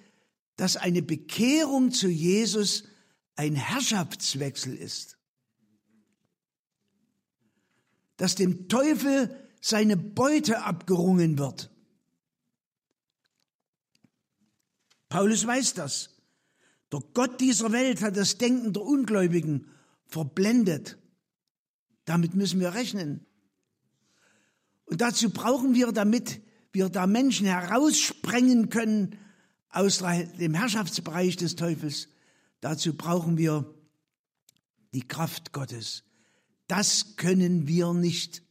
dass 0.56 0.78
eine 0.78 1.02
Bekehrung 1.02 1.92
zu 1.92 2.10
Jesus 2.10 2.84
ein 3.36 3.56
Herrschaftswechsel 3.56 4.76
ist 4.76 5.18
dass 8.18 8.36
dem 8.36 8.68
Teufel 8.68 9.36
seine 9.62 9.98
Beute 9.98 10.64
abgerungen 10.64 11.38
wird. 11.38 11.70
Paulus 15.10 15.46
weiß 15.46 15.74
das. 15.74 16.10
Der 16.92 17.02
Gott 17.14 17.40
dieser 17.40 17.72
Welt 17.72 18.02
hat 18.02 18.18
das 18.18 18.38
Denken 18.38 18.74
der 18.74 18.84
Ungläubigen 18.84 19.68
verblendet. 20.06 20.98
Damit 22.06 22.34
müssen 22.36 22.60
wir 22.60 22.74
rechnen. 22.74 23.26
Und 24.86 25.02
dazu 25.02 25.30
brauchen 25.30 25.74
wir, 25.74 25.92
damit 25.92 26.42
wir 26.74 26.90
da 26.90 27.08
Menschen 27.08 27.46
heraussprengen 27.46 28.70
können 28.70 29.18
aus 29.70 30.00
dem 30.00 30.54
Herrschaftsbereich 30.54 31.38
des 31.38 31.56
Teufels, 31.56 32.10
dazu 32.60 32.94
brauchen 32.94 33.38
wir 33.38 33.74
die 34.94 35.08
Kraft 35.08 35.54
Gottes. 35.54 36.04
Das 36.72 37.18
können 37.18 37.68
wir 37.68 37.94
nicht. 37.94 38.44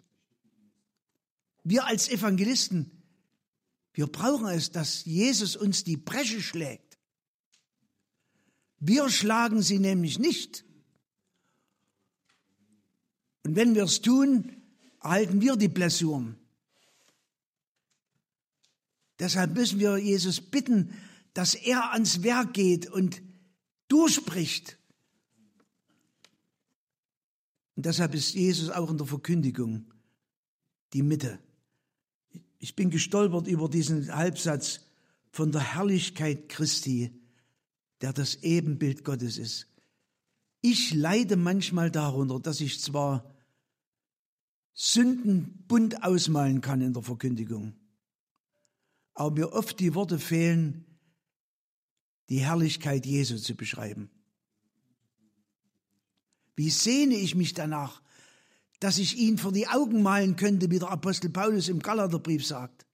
Wir 1.65 1.87
als 1.87 2.11
Evangelisten, 2.11 2.91
wir 3.95 4.09
brauchen 4.09 4.47
es, 4.49 4.71
dass 4.71 5.07
Jesus 5.07 5.57
uns 5.57 5.85
die 5.85 5.97
Bresche 5.97 6.43
schlägt. 6.43 6.99
Wir 8.79 9.09
schlagen 9.09 9.63
sie 9.63 9.79
nämlich 9.79 10.19
nicht. 10.19 10.67
Und 13.45 13.57
wenn 13.57 13.75
wir 13.75 13.85
es 13.85 14.03
tun, 14.03 14.55
erhalten 15.01 15.41
wir 15.41 15.57
die 15.57 15.69
Blessuren. 15.69 16.39
Deshalb 19.19 19.55
müssen 19.55 19.79
wir 19.79 19.97
Jesus 19.97 20.43
bitten, 20.43 20.95
dass 21.33 21.55
er 21.55 21.93
ans 21.93 22.23
Werk 22.23 22.53
geht 22.53 22.87
und 22.87 23.23
durchspricht. 23.89 24.77
Und 27.81 27.87
deshalb 27.87 28.15
ist 28.15 28.35
Jesus 28.35 28.69
auch 28.69 28.91
in 28.91 28.99
der 28.99 29.07
Verkündigung 29.07 29.87
die 30.93 31.03
Mitte. 31.03 31.39
Ich 32.59 32.77
bin 32.77 32.91
gestolpert 32.91 33.47
über 33.47 33.71
diesen 33.71 34.15
Halbsatz 34.15 34.81
von 35.31 35.51
der 35.51 35.63
Herrlichkeit 35.63 36.51
Christi, 36.51 37.11
der 38.03 38.13
das 38.13 38.43
Ebenbild 38.43 39.03
Gottes 39.03 39.39
ist. 39.39 39.67
Ich 40.61 40.93
leide 40.93 41.37
manchmal 41.37 41.91
darunter, 41.91 42.39
dass 42.39 42.61
ich 42.61 42.83
zwar 42.83 43.35
Sünden 44.75 45.65
bunt 45.67 46.03
ausmalen 46.03 46.61
kann 46.61 46.83
in 46.83 46.93
der 46.93 47.03
Verkündigung. 47.03 47.73
Aber 49.15 49.31
mir 49.31 49.55
oft 49.55 49.81
die 49.81 49.95
Worte 49.95 50.19
fehlen, 50.19 50.85
die 52.29 52.41
Herrlichkeit 52.41 53.07
Jesu 53.07 53.39
zu 53.39 53.55
beschreiben. 53.55 54.11
Wie 56.61 56.69
sehne 56.69 57.15
ich 57.15 57.35
mich 57.37 57.55
danach, 57.55 58.03
dass 58.81 58.99
ich 58.99 59.17
ihn 59.17 59.39
vor 59.39 59.51
die 59.51 59.67
Augen 59.67 60.03
malen 60.03 60.37
könnte, 60.37 60.71
wie 60.71 60.79
der 60.79 60.91
Apostel 60.91 61.31
Paulus 61.31 61.71
im 61.71 61.79
Galaterbrief 61.79 62.45
sagt. 62.47 62.85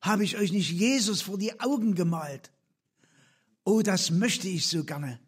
Habe 0.00 0.22
ich 0.22 0.38
euch 0.38 0.52
nicht 0.52 0.70
Jesus 0.70 1.20
vor 1.20 1.36
die 1.36 1.58
Augen 1.58 1.96
gemalt? 1.96 2.52
Oh, 3.64 3.82
das 3.82 4.12
möchte 4.12 4.46
ich 4.46 4.68
so 4.68 4.84
gerne, 4.84 5.18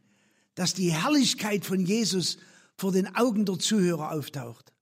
dass 0.54 0.72
die 0.72 0.92
Herrlichkeit 0.92 1.66
von 1.66 1.84
Jesus 1.84 2.38
vor 2.76 2.92
den 2.92 3.12
Augen 3.16 3.44
der 3.44 3.58
Zuhörer 3.58 4.12
auftaucht. 4.12 4.72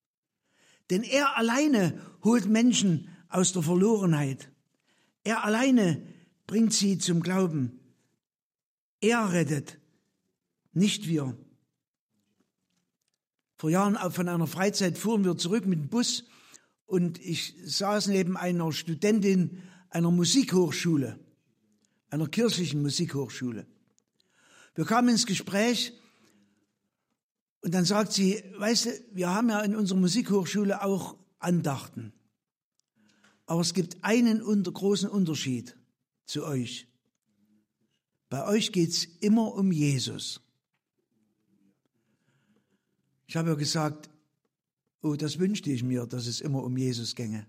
Denn 0.90 1.02
er 1.02 1.34
alleine 1.38 1.98
holt 2.24 2.44
Menschen 2.44 3.08
aus 3.30 3.54
der 3.54 3.62
Verlorenheit. 3.62 4.50
Er 5.24 5.46
alleine 5.46 6.06
bringt 6.46 6.74
sie 6.74 6.98
zum 6.98 7.22
Glauben. 7.22 7.80
Er 9.00 9.32
rettet, 9.32 9.78
nicht 10.74 11.08
wir. 11.08 11.38
Vor 13.56 13.70
Jahren 13.70 13.96
von 14.12 14.28
einer 14.28 14.46
Freizeit 14.46 14.98
fuhren 14.98 15.24
wir 15.24 15.36
zurück 15.36 15.66
mit 15.66 15.78
dem 15.78 15.88
Bus 15.88 16.24
und 16.84 17.18
ich 17.18 17.54
saß 17.64 18.08
neben 18.08 18.36
einer 18.36 18.70
Studentin 18.72 19.62
einer 19.88 20.10
Musikhochschule, 20.10 21.18
einer 22.10 22.28
kirchlichen 22.28 22.82
Musikhochschule. 22.82 23.66
Wir 24.74 24.84
kamen 24.84 25.08
ins 25.08 25.24
Gespräch 25.24 25.94
und 27.62 27.72
dann 27.72 27.86
sagt 27.86 28.12
sie, 28.12 28.42
weißt 28.58 28.86
du, 28.86 28.90
wir 29.12 29.30
haben 29.30 29.48
ja 29.48 29.60
in 29.60 29.74
unserer 29.74 29.98
Musikhochschule 29.98 30.84
auch 30.84 31.16
Andachten. 31.38 32.12
Aber 33.46 33.62
es 33.62 33.72
gibt 33.72 34.04
einen 34.04 34.42
unter, 34.42 34.70
großen 34.70 35.08
Unterschied 35.08 35.76
zu 36.26 36.44
euch. 36.44 36.88
Bei 38.28 38.46
euch 38.46 38.72
geht 38.72 38.90
es 38.90 39.04
immer 39.04 39.54
um 39.54 39.72
Jesus. 39.72 40.45
Ich 43.26 43.36
habe 43.36 43.50
ja 43.50 43.54
gesagt, 43.54 44.08
oh, 45.02 45.16
das 45.16 45.38
wünschte 45.38 45.70
ich 45.70 45.82
mir, 45.82 46.06
dass 46.06 46.26
es 46.26 46.40
immer 46.40 46.62
um 46.62 46.76
Jesus 46.76 47.14
ginge. 47.14 47.46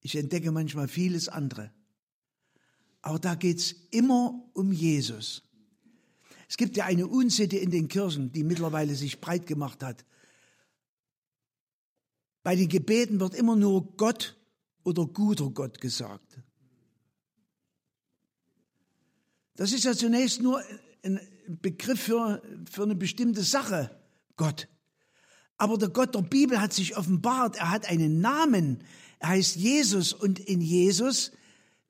Ich 0.00 0.14
entdecke 0.16 0.52
manchmal 0.52 0.88
vieles 0.88 1.28
andere. 1.28 1.72
Aber 3.02 3.18
da 3.18 3.34
geht 3.34 3.58
es 3.58 3.72
immer 3.90 4.50
um 4.54 4.72
Jesus. 4.72 5.42
Es 6.48 6.56
gibt 6.56 6.76
ja 6.76 6.84
eine 6.86 7.06
Unsitte 7.06 7.58
in 7.58 7.70
den 7.70 7.88
Kirchen, 7.88 8.32
die 8.32 8.42
mittlerweile 8.42 8.94
sich 8.94 9.20
breit 9.20 9.46
gemacht 9.46 9.82
hat. 9.82 10.04
Bei 12.42 12.56
den 12.56 12.68
Gebeten 12.68 13.20
wird 13.20 13.34
immer 13.34 13.56
nur 13.56 13.96
Gott 13.96 14.36
oder 14.84 15.06
guter 15.06 15.50
Gott 15.50 15.80
gesagt. 15.80 16.38
Das 19.56 19.72
ist 19.72 19.84
ja 19.84 19.92
zunächst 19.92 20.40
nur 20.40 20.62
ein 21.02 21.20
Begriff 21.48 22.00
für, 22.00 22.42
für 22.70 22.82
eine 22.82 22.94
bestimmte 22.94 23.42
Sache, 23.42 23.90
Gott. 24.36 24.68
Aber 25.56 25.76
der 25.76 25.88
Gott 25.88 26.14
der 26.14 26.22
Bibel 26.22 26.60
hat 26.60 26.72
sich 26.72 26.96
offenbart, 26.96 27.56
er 27.56 27.70
hat 27.70 27.88
einen 27.88 28.20
Namen, 28.20 28.84
er 29.18 29.30
heißt 29.30 29.56
Jesus 29.56 30.12
und 30.12 30.38
in 30.38 30.60
Jesus 30.60 31.32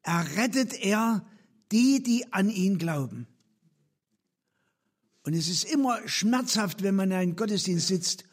errettet 0.02 0.72
er 0.74 1.26
die, 1.70 2.02
die 2.02 2.32
an 2.32 2.48
ihn 2.48 2.78
glauben. 2.78 3.26
Und 5.24 5.34
es 5.34 5.48
ist 5.48 5.64
immer 5.64 6.08
schmerzhaft, 6.08 6.82
wenn 6.82 6.94
man 6.94 7.10
in 7.10 7.16
einem 7.16 7.36
Gottesdienst 7.36 7.86
sitzt 7.86 8.24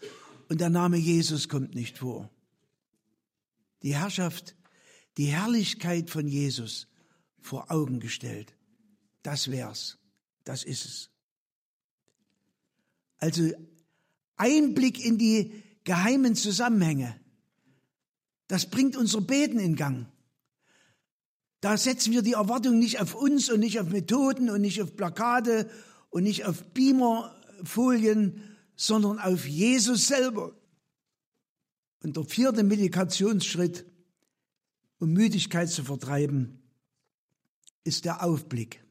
und 0.47 0.61
der 0.61 0.69
Name 0.69 0.95
Jesus 0.95 1.49
kommt 1.49 1.75
nicht 1.75 1.97
vor. 1.97 2.29
Die 3.81 3.95
Herrschaft, 3.95 4.55
die 5.17 5.25
Herrlichkeit 5.25 6.09
von 6.09 6.27
Jesus 6.27 6.87
vor 7.41 7.69
Augen 7.69 7.99
gestellt. 7.99 8.53
Das 9.23 9.51
wär's. 9.51 9.97
Das 10.45 10.63
ist 10.63 10.85
es. 10.85 11.09
Also 13.25 13.49
Einblick 14.35 15.03
in 15.03 15.17
die 15.17 15.51
geheimen 15.83 16.35
Zusammenhänge. 16.35 17.19
Das 18.47 18.69
bringt 18.69 18.95
unser 18.95 19.19
Beten 19.19 19.57
in 19.57 19.75
Gang. 19.75 20.05
Da 21.59 21.75
setzen 21.75 22.13
wir 22.13 22.21
die 22.21 22.33
Erwartung 22.33 22.77
nicht 22.77 22.99
auf 23.01 23.15
uns 23.15 23.49
und 23.49 23.61
nicht 23.61 23.79
auf 23.79 23.89
Methoden 23.89 24.51
und 24.51 24.61
nicht 24.61 24.79
auf 24.83 24.95
Plakate 24.95 25.67
und 26.11 26.21
nicht 26.21 26.45
auf 26.45 26.63
Beamerfolien, 26.73 28.43
sondern 28.75 29.17
auf 29.17 29.47
Jesus 29.47 30.05
selber. 30.05 30.55
Und 32.03 32.17
der 32.17 32.25
vierte 32.25 32.61
Medikationsschritt, 32.61 33.87
um 34.99 35.11
Müdigkeit 35.13 35.71
zu 35.71 35.83
vertreiben, 35.83 36.61
ist 37.83 38.05
der 38.05 38.23
Aufblick. 38.23 38.85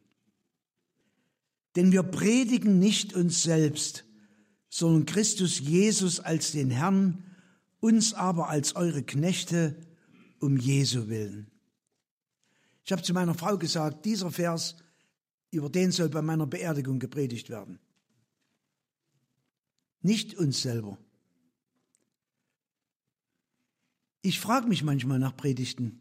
Denn 1.77 1.92
wir 1.92 2.03
predigen 2.03 2.79
nicht 2.79 3.14
uns 3.14 3.42
selbst, 3.42 4.04
sondern 4.74 5.06
Christus 5.06 5.60
Jesus 5.60 6.18
als 6.18 6.50
den 6.50 6.70
Herrn, 6.70 7.22
uns 7.78 8.12
aber 8.12 8.48
als 8.48 8.74
eure 8.74 9.04
Knechte 9.04 9.76
um 10.40 10.56
Jesu 10.56 11.06
willen. 11.06 11.48
Ich 12.84 12.90
habe 12.90 13.02
zu 13.02 13.12
meiner 13.12 13.34
Frau 13.34 13.56
gesagt, 13.56 14.04
dieser 14.04 14.32
Vers, 14.32 14.74
über 15.52 15.70
den 15.70 15.92
soll 15.92 16.08
bei 16.08 16.22
meiner 16.22 16.48
Beerdigung 16.48 16.98
gepredigt 16.98 17.50
werden. 17.50 17.78
Nicht 20.00 20.34
uns 20.34 20.62
selber. 20.62 20.98
Ich 24.22 24.40
frage 24.40 24.66
mich 24.66 24.82
manchmal 24.82 25.20
nach 25.20 25.37
Predigten, 25.37 26.00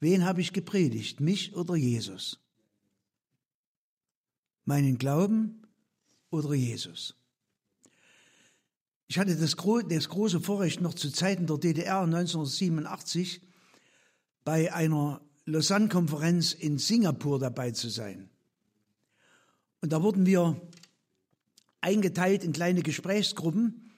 wen 0.00 0.24
habe 0.24 0.40
ich 0.40 0.54
gepredigt, 0.54 1.20
mich 1.20 1.54
oder 1.54 1.76
Jesus? 1.76 2.40
meinen 4.68 4.98
Glauben 4.98 5.62
oder 6.30 6.54
Jesus? 6.54 7.14
Ich 9.10 9.18
hatte 9.18 9.34
das, 9.36 9.56
das 9.88 10.08
große 10.10 10.40
Vorrecht, 10.40 10.82
noch 10.82 10.92
zu 10.92 11.10
Zeiten 11.10 11.46
der 11.46 11.56
DDR 11.56 12.00
1987 12.00 13.40
bei 14.44 14.72
einer 14.72 15.22
Lausanne-Konferenz 15.46 16.52
in 16.52 16.76
Singapur 16.76 17.38
dabei 17.38 17.70
zu 17.70 17.88
sein. 17.88 18.28
Und 19.80 19.94
da 19.94 20.02
wurden 20.02 20.26
wir 20.26 20.60
eingeteilt 21.80 22.44
in 22.44 22.52
kleine 22.52 22.82
Gesprächsgruppen, 22.82 23.90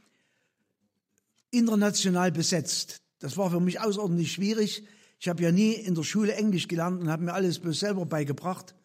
international 1.50 2.30
besetzt. 2.30 3.00
Das 3.18 3.36
war 3.36 3.50
für 3.50 3.58
mich 3.58 3.80
außerordentlich 3.80 4.30
schwierig. 4.30 4.84
Ich 5.18 5.28
habe 5.28 5.42
ja 5.42 5.50
nie 5.50 5.72
in 5.72 5.96
der 5.96 6.04
Schule 6.04 6.34
Englisch 6.34 6.68
gelernt 6.68 7.00
und 7.00 7.10
habe 7.10 7.24
mir 7.24 7.34
alles 7.34 7.58
bloß 7.58 7.80
selber 7.80 8.06
beigebracht. 8.06 8.76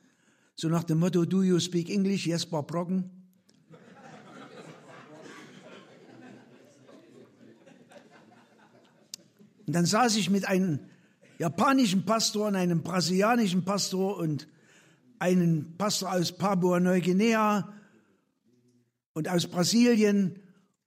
So 0.55 0.69
nach 0.69 0.83
dem 0.83 0.99
Motto, 0.99 1.25
do 1.25 1.43
you 1.43 1.59
speak 1.59 1.89
English? 1.91 2.25
Yes, 2.25 2.47
Bob 2.47 2.67
Brocken. 2.67 3.24
Und 9.67 9.73
dann 9.73 9.86
saß 9.86 10.15
ich 10.17 10.30
mit 10.30 10.47
einem 10.47 10.80
japanischen 11.39 12.06
Pastor 12.06 12.47
und 12.47 12.56
einem 12.56 12.82
brasilianischen 12.82 13.65
Pastor 13.65 14.17
und 14.17 14.47
einem 15.19 15.75
Pastor 15.78 16.13
aus 16.13 16.32
Papua-Neuguinea 16.32 17.73
und 19.13 19.30
aus 19.30 19.47
Brasilien 19.47 20.39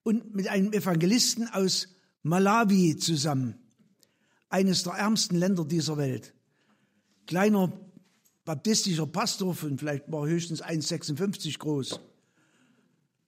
und 0.03 0.35
mit 0.35 0.49
einem 0.49 0.73
Evangelisten 0.73 1.49
aus 1.49 1.89
Malawi 2.23 2.97
zusammen, 2.97 3.55
eines 4.49 4.83
der 4.83 4.95
ärmsten 4.95 5.37
Länder 5.37 5.65
dieser 5.65 5.97
Welt. 5.97 6.35
Kleiner 7.27 7.73
baptistischer 8.45 9.07
Pastor 9.07 9.55
von 9.55 9.79
vielleicht 9.79 10.11
war 10.11 10.27
höchstens 10.27 10.63
1,56 10.63 11.59
groß, 11.59 12.01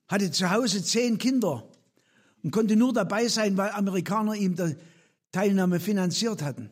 hatte 0.08 0.30
zu 0.30 0.50
Hause 0.50 0.82
zehn 0.82 1.18
Kinder 1.18 1.68
und 2.42 2.50
konnte 2.50 2.76
nur 2.76 2.92
dabei 2.92 3.28
sein, 3.28 3.56
weil 3.56 3.70
Amerikaner 3.70 4.34
ihm 4.34 4.56
Teilnahme 5.32 5.80
finanziert 5.80 6.42
hatten. 6.42 6.70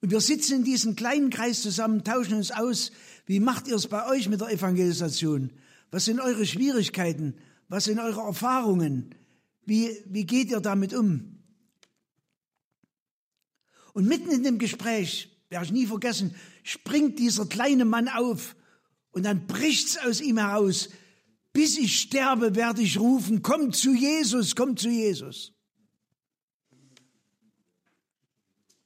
Und 0.00 0.10
wir 0.10 0.20
sitzen 0.20 0.56
in 0.56 0.64
diesem 0.64 0.96
kleinen 0.96 1.30
Kreis 1.30 1.62
zusammen, 1.62 2.04
tauschen 2.04 2.34
uns 2.34 2.50
aus. 2.50 2.90
Wie 3.26 3.40
macht 3.40 3.68
ihr 3.68 3.76
es 3.76 3.86
bei 3.86 4.08
euch 4.08 4.28
mit 4.28 4.40
der 4.40 4.50
Evangelisation? 4.50 5.52
Was 5.90 6.06
sind 6.06 6.20
eure 6.20 6.46
Schwierigkeiten? 6.46 7.34
Was 7.68 7.84
sind 7.84 7.98
eure 7.98 8.22
Erfahrungen? 8.22 9.14
Wie, 9.66 9.90
wie 10.06 10.24
geht 10.24 10.50
ihr 10.50 10.60
damit 10.60 10.94
um? 10.94 11.38
Und 13.92 14.06
mitten 14.06 14.30
in 14.30 14.42
dem 14.42 14.58
Gespräch 14.58 15.30
werde 15.50 15.66
ich 15.66 15.72
nie 15.72 15.86
vergessen, 15.86 16.34
springt 16.62 17.18
dieser 17.18 17.46
kleine 17.46 17.84
Mann 17.84 18.08
auf 18.08 18.56
und 19.10 19.24
dann 19.24 19.46
bricht's 19.46 19.98
aus 19.98 20.20
ihm 20.20 20.38
heraus. 20.38 20.88
Bis 21.52 21.76
ich 21.76 22.00
sterbe, 22.00 22.54
werde 22.54 22.80
ich 22.82 22.98
rufen, 22.98 23.42
komm 23.42 23.72
zu 23.72 23.92
Jesus, 23.92 24.54
komm 24.54 24.76
zu 24.76 24.88
Jesus. 24.88 25.52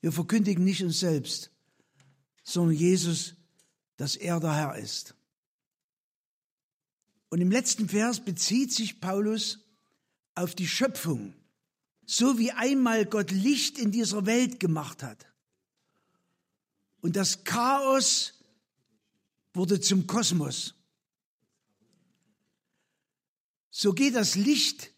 Wir 0.04 0.12
verkündigen 0.12 0.64
nicht 0.64 0.82
uns 0.82 1.00
selbst, 1.00 1.50
sondern 2.42 2.76
Jesus, 2.76 3.36
dass 3.96 4.16
er 4.16 4.38
der 4.38 4.54
Herr 4.54 4.76
ist. 4.76 5.14
Und 7.30 7.40
im 7.40 7.50
letzten 7.50 7.88
Vers 7.88 8.22
bezieht 8.22 8.70
sich 8.70 9.00
Paulus 9.00 9.60
auf 10.34 10.54
die 10.54 10.68
Schöpfung, 10.68 11.32
so 12.04 12.38
wie 12.38 12.52
einmal 12.52 13.06
Gott 13.06 13.30
Licht 13.30 13.78
in 13.78 13.92
dieser 13.92 14.26
Welt 14.26 14.60
gemacht 14.60 15.02
hat. 15.02 15.26
Und 17.00 17.16
das 17.16 17.44
Chaos 17.44 18.44
wurde 19.54 19.80
zum 19.80 20.06
Kosmos. 20.06 20.74
So 23.70 23.94
geht 23.94 24.16
das 24.16 24.34
Licht 24.34 24.92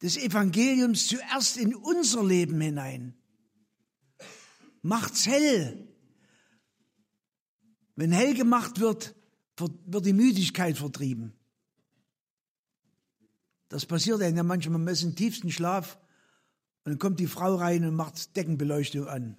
des 0.00 0.16
Evangeliums 0.16 1.08
zuerst 1.08 1.58
in 1.58 1.74
unser 1.74 2.24
Leben 2.24 2.58
hinein. 2.58 3.14
Macht's 4.84 5.26
hell. 5.26 5.88
Wenn 7.96 8.12
hell 8.12 8.34
gemacht 8.34 8.80
wird, 8.80 9.14
wird 9.56 10.04
die 10.04 10.12
Müdigkeit 10.12 10.76
vertrieben. 10.76 11.32
Das 13.70 13.86
passiert 13.86 14.20
ja 14.20 14.42
manchmal, 14.42 14.78
man 14.78 14.92
ist 14.92 15.02
im 15.02 15.16
tiefsten 15.16 15.50
Schlaf 15.50 15.98
und 16.84 16.92
dann 16.92 16.98
kommt 16.98 17.18
die 17.18 17.26
Frau 17.26 17.54
rein 17.54 17.86
und 17.86 17.94
macht 17.94 18.36
Deckenbeleuchtung 18.36 19.08
an. 19.08 19.38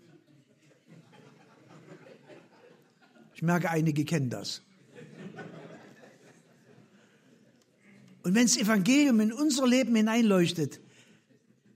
Ich 3.35 3.43
merke, 3.43 3.69
einige 3.69 4.03
kennen 4.03 4.31
das. 4.31 4.63
Und 8.23 8.33
wenn 8.33 8.47
das 8.47 8.57
Evangelium 8.57 9.19
in 9.19 9.31
unser 9.31 9.67
Leben 9.67 9.95
hineinleuchtet, 9.95 10.81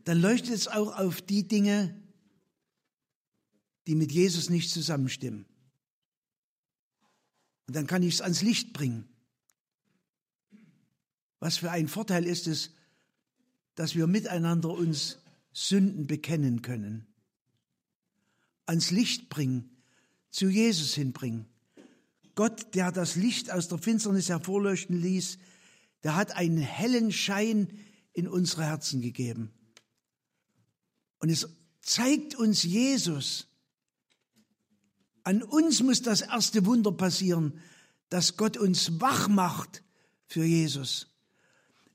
dann 0.06 0.20
leuchtet 0.20 0.56
es 0.56 0.68
auch 0.68 0.98
auf 0.98 1.22
die 1.22 1.48
Dinge, 1.48 1.99
die 3.90 3.96
mit 3.96 4.12
Jesus 4.12 4.52
nicht 4.52 4.70
zusammenstimmen. 4.70 5.48
Und 7.66 7.76
dann 7.76 7.88
kann 7.88 8.04
ich 8.04 8.14
es 8.14 8.22
ans 8.22 8.44
Licht 8.44 8.72
bringen. 8.72 9.10
Was 11.40 11.58
für 11.58 11.72
ein 11.72 11.88
Vorteil 11.88 12.24
ist 12.24 12.46
es, 12.46 12.76
dass 13.74 13.96
wir 13.96 14.06
miteinander 14.06 14.70
uns 14.70 15.18
Sünden 15.54 16.06
bekennen 16.06 16.62
können, 16.62 17.08
ans 18.68 18.92
Licht 18.92 19.28
bringen, 19.28 19.72
zu 20.30 20.50
Jesus 20.50 20.94
hinbringen. 20.94 21.48
Gott, 22.36 22.76
der 22.76 22.92
das 22.92 23.16
Licht 23.16 23.50
aus 23.50 23.70
der 23.70 23.80
Finsternis 23.80 24.30
hervorleuchten 24.30 25.02
ließ, 25.02 25.40
der 26.04 26.16
hat 26.16 26.36
einen 26.36 26.60
hellen 26.60 27.12
Schein 27.12 27.70
in 28.14 28.28
unsere 28.28 28.66
Herzen 28.66 29.02
gegeben. 29.02 29.52
Und 31.18 31.30
es 31.30 31.50
zeigt 31.82 32.36
uns 32.36 32.62
Jesus. 32.62 33.49
An 35.30 35.44
uns 35.44 35.84
muss 35.84 36.02
das 36.02 36.22
erste 36.22 36.66
Wunder 36.66 36.92
passieren, 36.92 37.54
dass 38.10 38.36
Gott 38.36 38.58
uns 38.58 39.00
wach 39.00 39.28
macht 39.28 39.84
für 40.26 40.44
Jesus. 40.44 41.06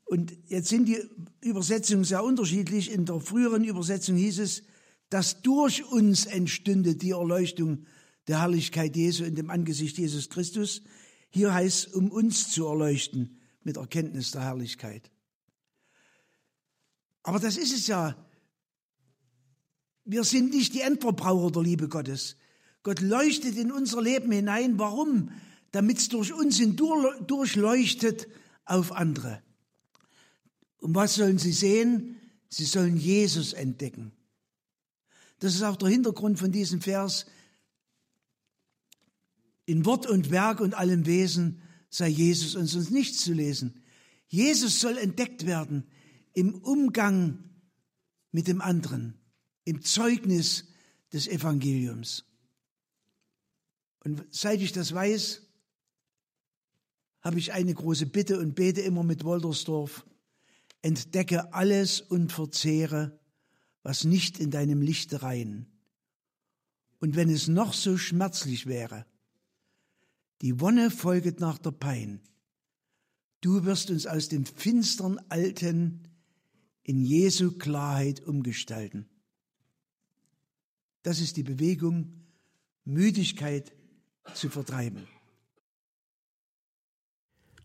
Und 0.05 0.31
jetzt 0.47 0.69
sind 0.69 0.85
die 0.85 1.03
Übersetzungen 1.41 2.05
sehr 2.05 2.23
unterschiedlich. 2.23 2.89
In 2.89 3.05
der 3.05 3.19
früheren 3.19 3.65
Übersetzung 3.65 4.15
hieß 4.15 4.39
es, 4.39 4.63
dass 5.09 5.41
durch 5.41 5.83
uns 5.83 6.25
entstünde 6.27 6.95
die 6.95 7.09
Erleuchtung 7.09 7.85
der 8.29 8.39
Herrlichkeit 8.39 8.95
Jesu 8.95 9.25
in 9.25 9.35
dem 9.35 9.49
Angesicht 9.49 9.97
Jesus 9.97 10.29
Christus. 10.29 10.81
Hier 11.29 11.53
heißt, 11.53 11.93
um 11.93 12.11
uns 12.11 12.51
zu 12.51 12.65
erleuchten 12.65 13.41
mit 13.63 13.75
Erkenntnis 13.75 14.31
der 14.31 14.43
Herrlichkeit. 14.43 15.11
Aber 17.21 17.39
das 17.41 17.57
ist 17.57 17.73
es 17.73 17.87
ja. 17.87 18.15
Wir 20.05 20.23
sind 20.23 20.51
nicht 20.51 20.73
die 20.73 20.79
Endverbraucher 20.79 21.51
der 21.51 21.63
Liebe 21.63 21.89
Gottes. 21.89 22.37
Gott 22.85 23.01
leuchtet 23.01 23.57
in 23.57 23.71
unser 23.71 23.99
Leben 23.99 24.31
hinein. 24.31 24.77
Warum? 24.77 25.31
Damit 25.71 25.97
es 25.97 26.07
durch 26.07 26.31
uns 26.31 26.61
durchleuchtet 27.25 28.27
auf 28.63 28.91
andere. 28.91 29.41
Und 30.77 30.93
was 30.93 31.15
sollen 31.15 31.39
sie 31.39 31.51
sehen? 31.51 32.17
Sie 32.47 32.65
sollen 32.65 32.95
Jesus 32.95 33.53
entdecken. 33.53 34.11
Das 35.39 35.55
ist 35.55 35.63
auch 35.63 35.77
der 35.77 35.89
Hintergrund 35.89 36.37
von 36.37 36.51
diesem 36.51 36.79
Vers. 36.79 37.25
In 39.65 39.83
Wort 39.83 40.05
und 40.05 40.29
Werk 40.29 40.59
und 40.59 40.75
allem 40.75 41.07
Wesen 41.07 41.63
sei 41.89 42.09
Jesus 42.09 42.53
uns 42.53 42.75
uns 42.75 42.91
nichts 42.91 43.23
zu 43.23 43.33
lesen. 43.33 43.81
Jesus 44.27 44.79
soll 44.79 44.99
entdeckt 44.99 45.47
werden 45.47 45.85
im 46.33 46.53
Umgang 46.53 47.49
mit 48.31 48.47
dem 48.47 48.61
anderen, 48.61 49.15
im 49.63 49.81
Zeugnis 49.81 50.65
des 51.11 51.27
Evangeliums. 51.27 52.25
Und 54.05 54.23
seit 54.29 54.61
ich 54.61 54.71
das 54.71 54.93
weiß, 54.93 55.41
habe 57.21 57.39
ich 57.39 57.53
eine 57.53 57.73
große 57.73 58.05
Bitte 58.05 58.39
und 58.39 58.53
bete 58.53 58.81
immer 58.81 59.03
mit 59.03 59.23
Woltersdorf. 59.23 60.05
Entdecke 60.83 61.53
alles 61.53 62.01
und 62.01 62.31
verzehre, 62.31 63.19
was 63.81 64.03
nicht 64.03 64.39
in 64.39 64.51
deinem 64.51 64.81
Lichte 64.81 65.23
rein. 65.23 65.65
Und 66.99 67.15
wenn 67.15 67.31
es 67.31 67.47
noch 67.47 67.73
so 67.73 67.97
schmerzlich 67.97 68.67
wäre, 68.67 69.07
die 70.41 70.59
Wonne 70.59 70.91
folget 70.91 71.39
nach 71.39 71.57
der 71.57 71.71
Pein. 71.71 72.21
Du 73.41 73.65
wirst 73.65 73.89
uns 73.89 74.05
aus 74.05 74.29
dem 74.29 74.45
finstern 74.45 75.19
Alten 75.29 76.03
in 76.83 77.03
Jesu 77.03 77.53
Klarheit 77.53 78.21
umgestalten. 78.21 79.07
Das 81.01 81.19
ist 81.19 81.37
die 81.37 81.43
Bewegung, 81.43 82.25
Müdigkeit 82.83 83.73
zu 84.33 84.49
vertreiben. 84.49 85.07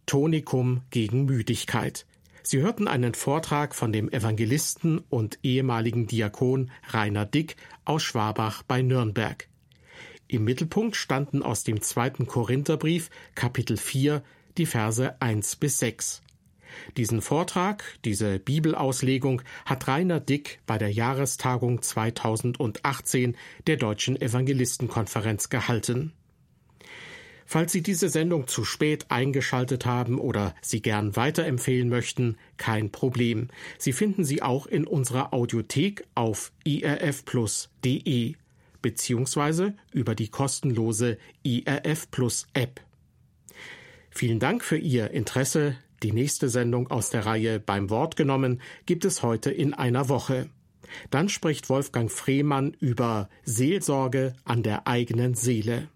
Tonikum 0.06 0.82
gegen 0.90 1.24
Müdigkeit. 1.24 2.06
Sie 2.42 2.60
hörten 2.60 2.88
einen 2.88 3.14
Vortrag 3.14 3.74
von 3.74 3.92
dem 3.92 4.10
Evangelisten 4.10 4.98
und 4.98 5.38
ehemaligen 5.42 6.06
Diakon 6.06 6.70
Rainer 6.88 7.26
Dick 7.26 7.56
aus 7.84 8.02
Schwabach 8.02 8.62
bei 8.62 8.82
Nürnberg. 8.82 9.48
Im 10.26 10.44
Mittelpunkt 10.44 10.96
standen 10.96 11.42
aus 11.42 11.64
dem 11.64 11.80
zweiten 11.80 12.26
Korintherbrief, 12.26 13.10
Kapitel 13.34 13.76
4, 13.76 14.22
die 14.58 14.66
Verse 14.66 15.20
1 15.20 15.56
bis 15.56 15.78
6. 15.78 16.22
Diesen 16.96 17.20
Vortrag, 17.20 17.84
diese 18.04 18.38
Bibelauslegung 18.38 19.42
hat 19.64 19.88
Rainer 19.88 20.20
Dick 20.20 20.60
bei 20.66 20.78
der 20.78 20.90
Jahrestagung 20.90 21.82
2018 21.82 23.36
der 23.66 23.76
Deutschen 23.76 24.20
Evangelistenkonferenz 24.20 25.48
gehalten. 25.48 26.12
Falls 27.52 27.72
Sie 27.72 27.82
diese 27.82 28.08
Sendung 28.10 28.46
zu 28.46 28.64
spät 28.64 29.06
eingeschaltet 29.08 29.84
haben 29.84 30.20
oder 30.20 30.54
sie 30.62 30.82
gern 30.82 31.16
weiterempfehlen 31.16 31.88
möchten, 31.88 32.36
kein 32.58 32.92
Problem. 32.92 33.48
Sie 33.76 33.92
finden 33.92 34.22
sie 34.22 34.40
auch 34.40 34.68
in 34.68 34.86
unserer 34.86 35.34
Audiothek 35.34 36.06
auf 36.14 36.52
irfplus.de 36.62 38.36
beziehungsweise 38.82 39.74
über 39.90 40.14
die 40.14 40.28
kostenlose 40.28 41.18
IRF 41.42 42.08
Plus 42.12 42.46
App. 42.52 42.82
Vielen 44.10 44.38
Dank 44.38 44.62
für 44.62 44.78
Ihr 44.78 45.10
Interesse. 45.10 45.74
Die 46.04 46.12
nächste 46.12 46.48
Sendung 46.48 46.88
aus 46.88 47.10
der 47.10 47.26
Reihe 47.26 47.58
Beim 47.58 47.90
Wort 47.90 48.14
genommen 48.14 48.62
gibt 48.86 49.04
es 49.04 49.24
heute 49.24 49.50
in 49.50 49.74
einer 49.74 50.08
Woche. 50.08 50.48
Dann 51.10 51.28
spricht 51.28 51.68
Wolfgang 51.68 52.12
Frehmann 52.12 52.76
über 52.78 53.28
Seelsorge 53.42 54.36
an 54.44 54.62
der 54.62 54.86
eigenen 54.86 55.34
Seele. 55.34 55.88